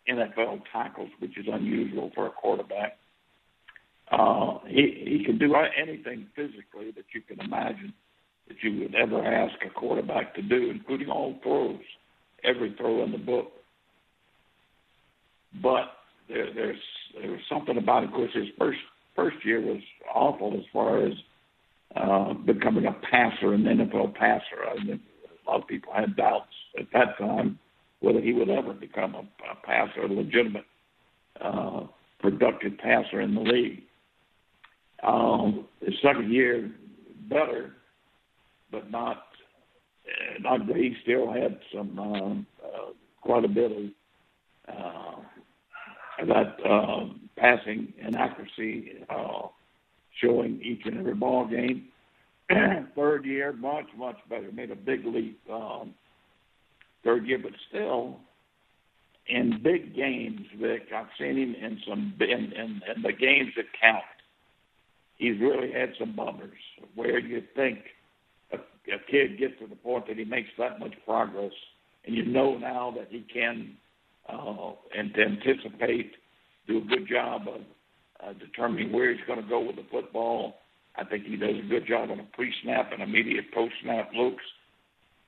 NFL 0.08 0.62
tackles, 0.72 1.10
which 1.18 1.36
is 1.38 1.46
unusual 1.50 2.10
for 2.14 2.26
a 2.26 2.30
quarterback. 2.30 2.98
Uh, 4.10 4.58
he 4.68 5.18
he 5.18 5.24
can 5.24 5.38
do 5.38 5.54
anything 5.76 6.26
physically 6.36 6.92
that 6.94 7.04
you 7.12 7.20
can 7.22 7.40
imagine 7.40 7.92
that 8.48 8.56
you 8.62 8.80
would 8.80 8.94
ever 8.94 9.24
ask 9.24 9.54
a 9.64 9.70
quarterback 9.70 10.34
to 10.34 10.42
do, 10.42 10.70
including 10.70 11.08
all 11.08 11.36
throws, 11.42 11.80
every 12.44 12.74
throw 12.78 13.02
in 13.02 13.10
the 13.10 13.18
book. 13.18 13.50
But 15.60 15.86
there, 16.28 16.52
there's 16.54 16.78
there 17.20 17.32
was 17.32 17.40
something 17.48 17.78
about. 17.78 18.04
Of 18.04 18.12
course, 18.12 18.30
his 18.32 18.46
first 18.58 18.78
first 19.16 19.36
year 19.44 19.60
was 19.60 19.82
awful 20.14 20.54
as 20.54 20.64
far 20.72 21.04
as 21.04 21.12
uh, 21.96 22.34
becoming 22.34 22.86
a 22.86 22.92
passer, 22.92 23.54
an 23.54 23.64
NFL 23.64 24.14
passer. 24.14 24.68
I 24.70 24.84
mean, 24.84 25.00
a 25.46 25.50
lot 25.50 25.62
of 25.62 25.66
people 25.66 25.92
had 25.92 26.14
doubts 26.14 26.52
at 26.78 26.86
that 26.92 27.18
time 27.18 27.58
whether 28.06 28.20
he 28.20 28.32
would 28.32 28.48
ever 28.48 28.72
become 28.72 29.16
a, 29.16 29.18
a 29.18 29.56
passer, 29.64 30.02
a 30.02 30.06
legitimate, 30.06 30.64
uh, 31.40 31.80
productive 32.20 32.78
passer 32.78 33.20
in 33.20 33.34
the 33.34 33.40
league. 33.40 33.82
Um, 35.02 35.66
his 35.80 35.94
second 36.00 36.32
year, 36.32 36.70
better, 37.28 37.72
but 38.70 38.90
not 38.92 39.24
uh, 40.06 40.38
not. 40.40 40.76
He 40.76 40.94
still 41.02 41.32
had 41.32 41.58
some 41.74 41.98
uh, 41.98 42.66
uh, 42.66 42.92
quite 43.20 43.44
a 43.44 43.48
bit 43.48 43.72
of 43.72 44.72
uh, 44.72 46.24
that 46.26 46.56
uh, 46.64 47.06
passing 47.36 47.92
inaccuracy 47.98 49.04
uh, 49.10 49.48
showing 50.22 50.60
each 50.62 50.82
and 50.84 50.98
every 50.98 51.14
ball 51.14 51.46
game. 51.46 51.88
third 52.94 53.24
year, 53.24 53.52
much 53.52 53.86
much 53.96 54.16
better. 54.30 54.50
Made 54.52 54.70
a 54.70 54.76
big 54.76 55.04
leap. 55.04 55.40
Um, 55.52 55.92
third 57.06 57.26
year, 57.26 57.38
but 57.42 57.52
still 57.68 58.18
in 59.28 59.60
big 59.62 59.94
games, 59.94 60.40
Vic, 60.60 60.88
I've 60.94 61.06
seen 61.18 61.36
him 61.36 61.54
in 61.54 61.78
some 61.88 62.14
in, 62.20 62.28
in, 62.28 62.80
in 62.94 63.02
the 63.02 63.12
games 63.12 63.52
that 63.56 63.66
count. 63.80 64.04
He's 65.16 65.40
really 65.40 65.72
had 65.72 65.90
some 65.98 66.14
bummers 66.14 66.58
where 66.94 67.18
you 67.18 67.42
think 67.54 67.78
a, 68.52 68.56
a 68.56 68.98
kid 69.10 69.38
gets 69.38 69.54
to 69.60 69.66
the 69.66 69.76
point 69.76 70.06
that 70.08 70.18
he 70.18 70.24
makes 70.24 70.50
that 70.58 70.78
much 70.78 70.92
progress, 71.06 71.52
and 72.04 72.14
you 72.14 72.24
know 72.24 72.58
now 72.58 72.92
that 72.96 73.08
he 73.10 73.24
can 73.32 73.76
uh, 74.28 74.72
and 74.96 75.16
anticipate, 75.16 76.12
do 76.66 76.78
a 76.78 76.80
good 76.82 77.08
job 77.08 77.42
of 77.48 77.60
uh, 78.22 78.32
determining 78.34 78.92
where 78.92 79.12
he's 79.12 79.24
going 79.26 79.40
to 79.40 79.48
go 79.48 79.60
with 79.64 79.76
the 79.76 79.86
football. 79.90 80.56
I 80.96 81.04
think 81.04 81.24
he 81.24 81.36
does 81.36 81.56
a 81.62 81.68
good 81.68 81.86
job 81.86 82.10
on 82.10 82.20
a 82.20 82.26
pre-snap 82.34 82.90
and 82.92 83.02
immediate 83.02 83.52
post-snap 83.52 84.10
looks 84.14 84.42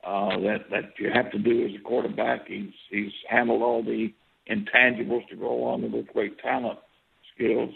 uh, 0.04 0.38
that 0.40 0.70
that 0.70 0.92
you 0.98 1.10
have 1.12 1.30
to 1.32 1.38
do 1.38 1.66
as 1.66 1.72
a 1.78 1.82
quarterback. 1.82 2.46
He's 2.46 2.72
he's 2.90 3.12
handled 3.28 3.62
all 3.62 3.82
the 3.82 4.12
intangibles 4.50 5.28
to 5.28 5.36
go 5.36 5.50
along 5.52 5.90
with 5.90 6.06
great 6.08 6.38
talent, 6.38 6.78
skills, 7.34 7.70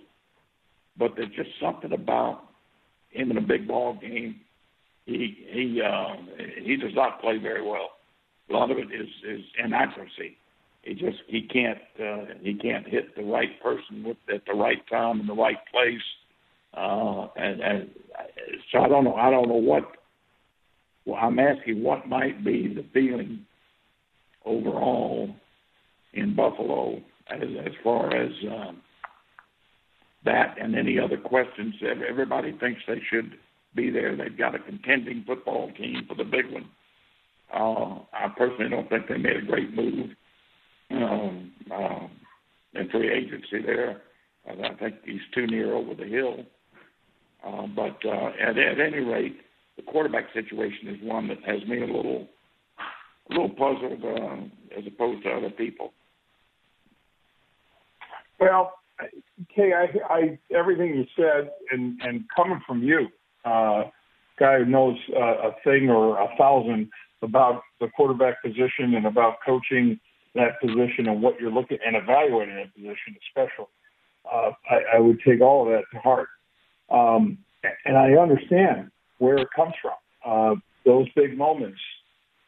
but 0.96 1.12
there's 1.16 1.34
just 1.34 1.50
something 1.60 1.92
about 1.92 2.42
him 3.10 3.30
in 3.30 3.36
a 3.36 3.42
big 3.42 3.68
ball 3.68 3.98
game. 4.00 4.40
He 5.04 5.46
he 5.50 5.82
uh, 5.82 6.16
he 6.62 6.76
does 6.76 6.94
not 6.94 7.20
play 7.20 7.38
very 7.38 7.62
well. 7.62 7.90
A 8.50 8.52
lot 8.52 8.70
of 8.70 8.78
it 8.78 8.88
is 8.92 9.08
is 9.28 9.40
inaccuracy. 9.62 10.36
He 10.82 10.94
just 10.94 11.18
he 11.26 11.42
can't 11.42 11.78
uh, 12.00 12.34
he 12.40 12.54
can't 12.54 12.86
hit 12.86 13.14
the 13.16 13.24
right 13.24 13.60
person 13.62 14.04
with 14.04 14.16
at 14.32 14.42
the 14.46 14.54
right 14.54 14.82
time 14.88 15.20
in 15.20 15.26
the 15.26 15.34
right 15.34 15.58
place. 15.72 16.00
Uh, 16.74 17.28
and, 17.36 17.60
and 17.60 17.90
so 18.70 18.80
I 18.80 18.88
don't 18.88 19.04
know 19.04 19.14
I 19.14 19.30
don't 19.30 19.48
know 19.48 19.54
what 19.54 19.84
well, 21.04 21.18
I'm 21.20 21.38
asking 21.38 21.82
what 21.82 22.08
might 22.08 22.44
be 22.44 22.72
the 22.74 22.84
feeling 22.92 23.44
overall 24.44 25.34
in 26.12 26.34
Buffalo 26.34 27.00
as, 27.30 27.48
as 27.66 27.72
far 27.82 28.14
as 28.14 28.30
um, 28.50 28.82
that 30.24 30.56
and 30.60 30.76
any 30.76 30.98
other 30.98 31.16
questions. 31.16 31.74
Everybody 32.08 32.52
thinks 32.58 32.80
they 32.86 33.00
should 33.10 33.32
be 33.74 33.90
there. 33.90 34.16
They've 34.16 34.36
got 34.36 34.54
a 34.54 34.58
contending 34.58 35.24
football 35.26 35.70
team 35.72 36.06
for 36.08 36.14
the 36.14 36.24
big 36.24 36.52
one. 36.52 36.68
Uh, 37.52 38.00
I 38.12 38.28
personally 38.36 38.70
don't 38.70 38.88
think 38.88 39.08
they 39.08 39.18
made 39.18 39.36
a 39.36 39.46
great 39.46 39.74
move 39.74 40.10
um, 40.90 41.52
um, 41.70 42.10
in 42.74 42.88
free 42.90 43.10
agency 43.10 43.64
there. 43.64 44.02
I 44.48 44.74
think 44.74 44.96
he's 45.04 45.20
too 45.34 45.46
near 45.46 45.74
over 45.74 45.94
the 45.94 46.04
hill. 46.04 46.44
Uh, 47.46 47.66
but 47.66 47.96
uh, 48.04 48.30
at, 48.40 48.58
at 48.58 48.80
any 48.80 49.00
rate, 49.00 49.36
the 49.76 49.82
quarterback 49.82 50.24
situation 50.34 50.88
is 50.88 50.96
one 51.02 51.28
that 51.28 51.38
has 51.44 51.66
me 51.66 51.82
a 51.82 51.86
little, 51.86 52.28
a 53.30 53.34
little 53.34 53.50
puzzled 53.50 54.04
uh, 54.04 54.78
as 54.78 54.84
opposed 54.86 55.22
to 55.24 55.30
other 55.30 55.50
people. 55.50 55.92
Well, 58.38 58.72
Kay, 59.54 59.72
I, 59.72 60.12
I 60.12 60.38
everything 60.54 60.94
you 60.94 61.06
said, 61.16 61.50
and 61.70 62.00
and 62.02 62.24
coming 62.34 62.60
from 62.66 62.82
you, 62.82 63.08
uh, 63.44 63.84
guy 64.38 64.58
who 64.58 64.66
knows 64.66 64.96
uh, 65.16 65.48
a 65.48 65.52
thing 65.64 65.88
or 65.88 66.18
a 66.18 66.28
thousand 66.36 66.90
about 67.22 67.62
the 67.80 67.88
quarterback 67.88 68.42
position 68.42 68.94
and 68.94 69.06
about 69.06 69.36
coaching 69.44 69.98
that 70.34 70.60
position 70.60 71.08
and 71.08 71.22
what 71.22 71.40
you're 71.40 71.52
looking 71.52 71.78
and 71.84 71.96
evaluating 71.96 72.56
that 72.56 72.74
position, 72.74 73.16
especially. 73.28 73.66
Uh, 74.30 74.50
I, 74.70 74.96
I 74.96 74.98
would 74.98 75.20
take 75.26 75.40
all 75.40 75.62
of 75.62 75.68
that 75.68 75.84
to 75.92 75.98
heart, 76.00 76.28
um, 76.90 77.38
and 77.84 77.96
I 77.96 78.12
understand 78.12 78.90
where 79.18 79.36
it 79.36 79.48
comes 79.54 79.74
from. 79.80 79.92
Uh, 80.24 80.54
those 80.84 81.06
big 81.14 81.36
moments, 81.36 81.80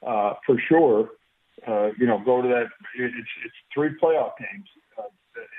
uh, 0.06 0.34
for 0.46 0.56
sure. 0.68 1.10
Uh, 1.66 1.90
you 1.98 2.06
know, 2.06 2.20
go 2.24 2.42
to 2.42 2.48
that. 2.48 2.66
It's 2.98 3.28
it's 3.44 3.54
three 3.72 3.90
playoff 4.02 4.32
games 4.38 4.66
uh, 4.98 5.02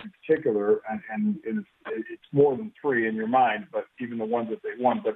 in 0.04 0.12
particular, 0.12 0.82
and, 0.90 1.02
and 1.12 1.36
it's, 1.44 1.68
it's 2.12 2.24
more 2.32 2.56
than 2.56 2.72
three 2.82 3.08
in 3.08 3.16
your 3.16 3.28
mind. 3.28 3.68
But 3.72 3.86
even 4.00 4.18
the 4.18 4.26
ones 4.26 4.50
that 4.50 4.62
they 4.62 4.82
won, 4.82 5.02
but 5.04 5.16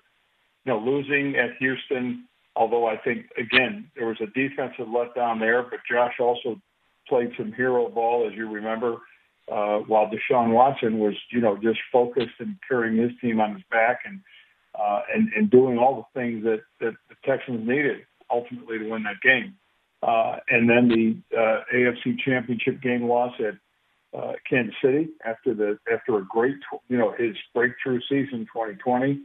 you 0.65 0.73
know, 0.73 0.79
losing 0.79 1.35
at 1.35 1.57
Houston. 1.59 2.25
Although 2.55 2.87
I 2.87 2.97
think 2.97 3.27
again 3.37 3.91
there 3.95 4.07
was 4.07 4.17
a 4.21 4.27
defensive 4.27 4.87
letdown 4.87 5.39
there, 5.39 5.63
but 5.63 5.79
Josh 5.89 6.15
also 6.19 6.59
played 7.09 7.31
some 7.37 7.51
hero 7.51 7.89
ball, 7.89 8.27
as 8.27 8.35
you 8.35 8.49
remember, 8.49 8.97
uh, 9.51 9.79
while 9.79 10.09
Deshaun 10.09 10.51
Watson 10.53 10.99
was, 10.99 11.15
you 11.31 11.41
know, 11.41 11.57
just 11.57 11.79
focused 11.91 12.39
and 12.39 12.55
carrying 12.67 13.01
his 13.01 13.11
team 13.19 13.41
on 13.41 13.55
his 13.55 13.63
back 13.71 14.01
and 14.05 14.21
and, 15.13 15.29
and 15.35 15.49
doing 15.49 15.77
all 15.77 15.95
the 15.95 16.19
things 16.19 16.43
that, 16.43 16.61
that 16.79 16.93
the 17.09 17.15
Texans 17.25 17.67
needed 17.67 18.05
ultimately 18.31 18.79
to 18.79 18.89
win 18.89 19.03
that 19.03 19.21
game. 19.21 19.55
Uh, 20.01 20.37
and 20.49 20.69
then 20.69 20.87
the 20.87 21.37
uh, 21.37 21.61
AFC 21.73 22.17
Championship 22.19 22.81
game 22.81 23.03
loss 23.03 23.33
at 23.39 23.55
uh, 24.17 24.33
Kansas 24.49 24.75
City 24.83 25.09
after 25.25 25.53
the 25.53 25.77
after 25.91 26.17
a 26.17 26.25
great 26.25 26.55
you 26.87 26.97
know 26.97 27.13
his 27.17 27.35
breakthrough 27.53 27.99
season 28.09 28.47
2020, 28.53 29.21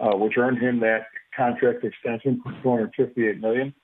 uh, 0.00 0.16
which 0.16 0.36
earned 0.38 0.58
him 0.58 0.80
that 0.80 1.06
contract 1.36 1.84
extension 1.84 2.40
for 2.42 2.50
258 2.62 3.40
million. 3.40 3.74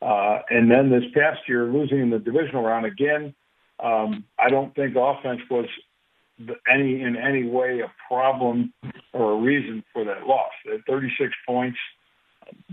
Uh, 0.00 0.40
and 0.50 0.70
then 0.70 0.90
this 0.90 1.04
past 1.14 1.40
year, 1.48 1.64
losing 1.66 2.00
in 2.00 2.10
the 2.10 2.18
divisional 2.18 2.62
round 2.62 2.86
again. 2.86 3.34
Um, 3.82 4.24
I 4.38 4.48
don't 4.50 4.74
think 4.74 4.96
offense 4.96 5.40
was 5.50 5.66
any 6.72 7.02
in 7.02 7.16
any 7.16 7.46
way 7.46 7.80
a 7.80 7.92
problem 8.08 8.72
or 9.12 9.32
a 9.32 9.36
reason 9.40 9.84
for 9.92 10.04
that 10.04 10.26
loss. 10.26 10.50
At 10.72 10.80
36 10.86 11.32
points, 11.46 11.78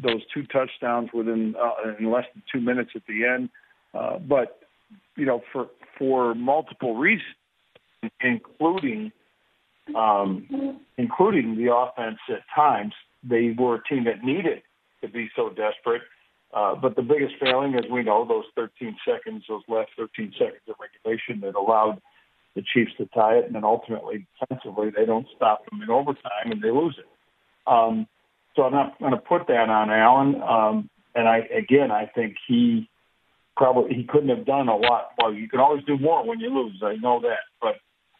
those 0.02 0.22
two 0.34 0.44
touchdowns 0.48 1.10
within 1.14 1.56
uh, 1.62 1.96
in 1.98 2.12
less 2.12 2.26
than 2.34 2.44
two 2.52 2.62
minutes 2.62 2.92
at 2.96 3.04
the 3.08 3.26
end, 3.26 3.50
uh, 3.94 4.18
but 4.18 4.60
you 5.16 5.26
know 5.26 5.42
for 5.52 5.68
for 5.98 6.34
multiple 6.34 6.96
reasons, 6.96 7.36
including 8.22 9.12
um, 9.96 10.80
including 10.98 11.58
the 11.58 11.74
offense 11.74 12.20
at 12.30 12.42
times, 12.56 12.94
they 13.24 13.56
were 13.58 13.76
a 13.76 13.84
team 13.84 14.06
that 14.06 14.24
needed 14.24 14.62
to 15.02 15.08
be 15.08 15.30
so 15.36 15.50
desperate. 15.50 16.02
Uh, 16.54 16.76
but 16.76 16.96
the 16.96 17.02
biggest 17.02 17.34
failing, 17.40 17.76
as 17.76 17.90
we 17.90 18.04
know, 18.04 18.26
those 18.28 18.44
13 18.56 18.98
seconds, 19.08 19.44
those 19.48 19.62
last 19.70 19.90
13 19.98 20.34
seconds 20.38 20.62
of 20.68 20.76
regulation 20.80 21.40
that 21.42 21.56
allowed 21.58 22.02
the 22.56 22.64
Chiefs 22.74 22.92
to 22.98 23.06
tie 23.08 23.36
it, 23.36 23.46
and 23.46 23.56
then 23.56 23.64
ultimately 23.64 24.28
defensively 24.40 24.90
they 24.96 25.06
don't 25.06 25.28
stop 25.36 25.70
them 25.70 25.82
in 25.82 25.90
overtime 25.90 26.52
and 26.52 26.62
they 26.62 26.72
lose 26.72 26.98
it. 27.00 27.08
Um, 27.68 28.08
so 28.56 28.64
I'm 28.64 28.74
not 28.74 29.00
going 29.00 29.12
to 29.12 29.18
put 29.18 29.48
that 29.48 29.70
on 29.70 29.90
Allen. 29.90 30.42
Um, 30.42 30.90
and 31.16 31.28
I 31.28 31.40
again, 31.58 31.92
I 31.92 32.06
think 32.14 32.36
he 32.48 32.90
probably 33.56 33.96
he 33.96 34.04
couldn't 34.04 34.30
have 34.30 34.46
done 34.46 34.68
a 34.68 34.76
lot. 34.76 35.12
Well, 35.18 35.34
you 35.34 35.48
can 35.48 35.60
always 35.60 35.84
do 35.86 35.98
more 35.98 36.26
when 36.26 36.40
you 36.40 36.54
lose. 36.54 36.82
I 36.84 36.96
know 36.96 37.22
that, 37.22 37.44
but 37.62 37.76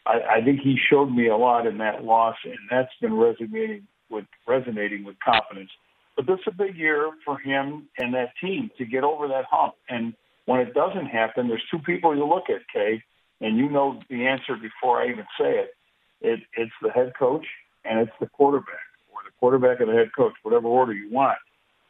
I, 0.06 0.38
I 0.38 0.44
think 0.44 0.60
he 0.60 0.76
showed 0.90 1.10
me 1.10 1.28
a 1.28 1.36
lot 1.36 1.66
in 1.66 1.78
that 1.78 2.04
loss, 2.04 2.36
and 2.44 2.58
that's 2.70 2.92
been 3.00 3.14
resonating 3.14 3.86
with 4.10 4.24
resonating 4.46 5.04
with 5.04 5.16
confidence. 5.24 5.70
But 6.16 6.26
this 6.26 6.38
is 6.40 6.46
a 6.48 6.56
big 6.56 6.76
year 6.76 7.10
for 7.24 7.38
him 7.38 7.88
and 7.98 8.14
that 8.14 8.32
team 8.40 8.70
to 8.78 8.84
get 8.84 9.02
over 9.02 9.28
that 9.28 9.46
hump. 9.50 9.74
And 9.88 10.14
when 10.44 10.60
it 10.60 10.74
doesn't 10.74 11.06
happen, 11.06 11.48
there's 11.48 11.62
two 11.70 11.78
people 11.78 12.14
you 12.14 12.26
look 12.26 12.44
at, 12.50 12.60
Kay, 12.72 13.02
and 13.42 13.58
you 13.58 13.68
know 13.68 14.00
the 14.08 14.26
answer 14.26 14.56
before 14.56 15.02
I 15.02 15.10
even 15.10 15.26
say 15.38 15.58
it. 15.58 15.74
it 16.20 16.40
it's 16.56 16.72
the 16.80 16.90
head 16.90 17.12
coach 17.18 17.46
and 17.84 18.00
it's 18.00 18.12
the 18.20 18.28
quarterback, 18.28 18.86
or 19.12 19.20
the 19.24 19.32
quarterback 19.38 19.80
and 19.80 19.88
the 19.88 19.94
head 19.94 20.10
coach, 20.16 20.32
whatever 20.42 20.68
order 20.68 20.92
you 20.92 21.10
want. 21.10 21.38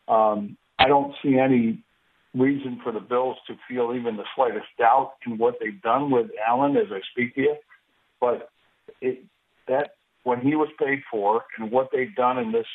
Um, 0.08 0.56
I 0.78 0.88
don't 0.88 1.14
see 1.22 1.38
any 1.38 1.84
reason 2.34 2.80
for 2.82 2.92
the 2.92 3.00
Bills 3.00 3.36
to 3.46 3.54
feel 3.68 3.94
even 3.94 4.16
the 4.16 4.24
slightest 4.34 4.66
doubt 4.78 5.12
in 5.26 5.36
what 5.38 5.56
they've 5.60 5.80
done 5.82 6.10
with 6.10 6.28
Allen 6.46 6.76
as 6.76 6.86
I 6.90 7.00
speak 7.12 7.34
to 7.34 7.42
you. 7.42 7.56
But 8.20 8.48
it, 9.00 9.22
that 9.68 9.90
when 10.24 10.40
he 10.40 10.56
was 10.56 10.68
paid 10.78 11.02
for 11.10 11.42
and 11.58 11.70
what 11.70 11.90
they've 11.92 12.14
done 12.14 12.38
in 12.38 12.52
this 12.52 12.66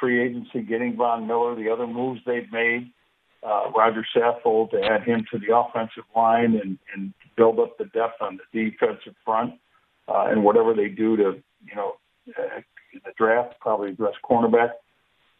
free 0.00 0.24
agency, 0.24 0.62
getting 0.62 0.96
Von 0.96 1.26
Miller, 1.26 1.54
the 1.54 1.70
other 1.70 1.86
moves 1.86 2.20
they've 2.26 2.50
made, 2.52 2.90
uh, 3.42 3.70
Roger 3.74 4.04
Saffold 4.14 4.70
to 4.70 4.82
add 4.82 5.04
him 5.04 5.24
to 5.32 5.38
the 5.38 5.56
offensive 5.56 6.04
line 6.14 6.58
and, 6.62 6.78
and 6.94 7.14
build 7.36 7.60
up 7.60 7.78
the 7.78 7.84
depth 7.84 8.20
on 8.20 8.38
the 8.52 8.70
defensive 8.70 9.14
front, 9.24 9.54
uh, 10.08 10.26
and 10.28 10.42
whatever 10.42 10.74
they 10.74 10.88
do 10.88 11.16
to, 11.16 11.42
you 11.64 11.76
know, 11.76 11.94
uh, 12.38 12.60
in 12.92 13.00
the 13.04 13.12
draft, 13.16 13.54
probably 13.60 13.90
address 13.90 14.14
cornerback. 14.28 14.70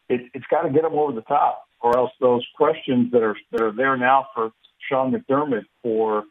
It, 0.09 0.31
it's 0.35 0.47
got 0.51 0.63
to 0.63 0.71
get 0.71 0.83
them 0.83 0.95
over 0.95 1.13
the 1.13 1.23
top, 1.23 1.65
or 1.81 1.99
else 1.99 2.13
those 2.21 2.47
questions 2.57 3.11
that 3.13 3.23
are 3.23 3.37
that 3.53 3.61
are 3.61 3.73
there 3.73 3.97
now 3.97 4.29
for 4.35 4.53
Sean 4.89 5.13
McDermott 5.13 5.65
for 5.83 6.25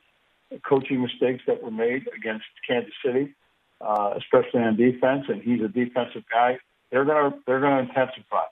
coaching 0.68 1.02
mistakes 1.02 1.44
that 1.48 1.62
were 1.62 1.72
made 1.72 2.08
against 2.16 2.46
Kansas 2.68 2.94
City, 3.06 3.36
uh, 3.82 4.14
especially 4.18 4.62
on 4.62 4.78
defense, 4.78 5.26
and 5.28 5.42
he's 5.42 5.62
a 5.62 5.68
defensive 5.68 6.24
guy. 6.32 6.58
They're 6.92 7.06
gonna 7.06 7.36
they're 7.46 7.60
gonna 7.60 7.82
intensify, 7.82 8.46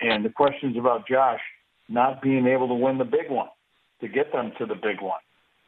and 0.00 0.24
the 0.24 0.30
questions 0.30 0.76
about 0.76 1.06
Josh 1.06 1.40
not 1.88 2.22
being 2.22 2.46
able 2.46 2.68
to 2.68 2.74
win 2.74 2.98
the 2.98 3.04
big 3.04 3.30
one 3.30 3.48
to 4.00 4.08
get 4.08 4.32
them 4.32 4.52
to 4.58 4.66
the 4.66 4.74
big 4.74 5.00
one, 5.00 5.20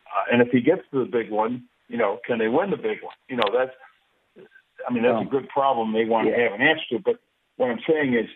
uh, 0.07 0.33
and 0.33 0.42
if 0.42 0.48
he 0.48 0.61
gets 0.61 0.83
to 0.92 1.04
the 1.04 1.11
big 1.11 1.31
one, 1.31 1.64
you 1.88 1.96
know, 1.96 2.18
can 2.26 2.38
they 2.38 2.48
win 2.48 2.70
the 2.70 2.76
big 2.76 3.02
one? 3.02 3.14
You 3.28 3.37
know, 3.37 3.50
that's 3.52 3.72
I 4.88 4.92
mean 4.92 5.02
that's 5.02 5.26
a 5.26 5.31
good 5.31 5.48
problem 5.48 5.92
they 5.92 6.04
want 6.04 6.28
to 6.28 6.35
have 6.35 6.52
an 6.52 6.62
answer 6.62 6.85
to. 6.92 6.98
But 6.98 7.16
what 7.57 7.70
I'm 7.70 7.81
saying 7.88 8.14
is 8.14 8.28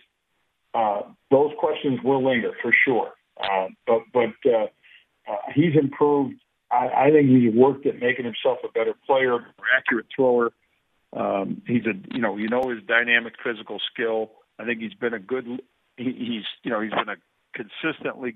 uh, 0.73 1.01
those 1.31 1.51
questions 1.59 1.99
will 2.03 2.23
linger 2.23 2.51
for 2.61 2.73
sure. 2.85 3.11
Uh, 3.41 3.67
but 3.87 4.01
but 4.13 4.51
uh, 4.51 4.67
uh, 5.29 5.37
he's 5.53 5.75
improved. 5.79 6.35
I, 6.71 7.07
I 7.07 7.11
think 7.11 7.29
he's 7.29 7.53
worked 7.53 7.85
at 7.85 7.99
making 7.99 8.25
himself 8.25 8.59
a 8.63 8.71
better 8.71 8.93
player, 9.05 9.31
more 9.31 9.67
accurate 9.77 10.07
thrower. 10.15 10.51
Um, 11.15 11.61
he's 11.67 11.85
a 11.85 11.93
you 12.13 12.21
know 12.21 12.37
you 12.37 12.49
know 12.49 12.69
his 12.69 12.83
dynamic 12.87 13.33
physical 13.43 13.79
skill. 13.93 14.31
I 14.59 14.65
think 14.65 14.81
he's 14.81 14.93
been 14.93 15.13
a 15.13 15.19
good. 15.19 15.45
He, 15.97 16.05
he's 16.05 16.45
you 16.63 16.71
know 16.71 16.81
he's 16.81 16.91
been 16.91 17.09
a 17.09 17.17
consistently 17.53 18.35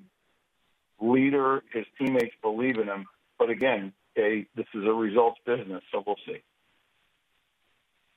leader. 1.00 1.64
His 1.74 1.86
teammates 1.98 2.36
believe 2.42 2.78
in 2.78 2.88
him. 2.88 3.06
But 3.40 3.50
again, 3.50 3.94
okay, 4.18 4.48
this 4.56 4.66
is 4.74 4.84
a 4.86 4.94
results 4.94 5.40
business, 5.46 5.84
so 5.92 6.04
we'll 6.06 6.16
see. 6.26 6.42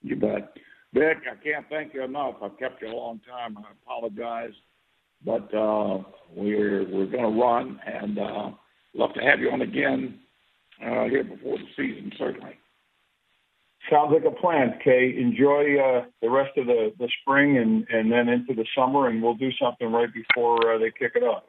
You 0.02 0.16
bet. 0.16 0.54
Vic, 0.92 1.18
I 1.30 1.36
can't 1.44 1.66
thank 1.68 1.94
you 1.94 2.02
enough. 2.02 2.36
I've 2.42 2.58
kept 2.58 2.82
you 2.82 2.88
a 2.88 2.96
long 2.96 3.20
time. 3.28 3.56
I 3.58 3.70
apologize, 3.84 4.54
but 5.24 5.52
uh, 5.54 6.02
we're 6.34 6.84
we're 6.88 7.06
going 7.06 7.32
to 7.32 7.40
run, 7.40 7.78
and 7.86 8.18
uh, 8.18 8.50
love 8.94 9.14
to 9.14 9.20
have 9.20 9.40
you 9.40 9.50
on 9.50 9.62
again 9.62 10.18
uh, 10.84 11.04
here 11.04 11.22
before 11.22 11.58
the 11.58 11.66
season, 11.76 12.10
certainly. 12.18 12.58
Sounds 13.88 14.12
like 14.12 14.24
a 14.24 14.40
plan, 14.40 14.78
Kay. 14.84 15.16
Enjoy 15.18 15.78
uh, 15.78 16.04
the 16.20 16.28
rest 16.28 16.56
of 16.58 16.66
the, 16.66 16.92
the 16.98 17.08
spring 17.22 17.56
and, 17.56 17.86
and 17.88 18.12
then 18.12 18.28
into 18.28 18.54
the 18.54 18.66
summer, 18.76 19.08
and 19.08 19.22
we'll 19.22 19.34
do 19.34 19.50
something 19.60 19.90
right 19.90 20.10
before 20.12 20.74
uh, 20.74 20.78
they 20.78 20.90
kick 20.90 21.12
it 21.14 21.22
off. 21.22 21.44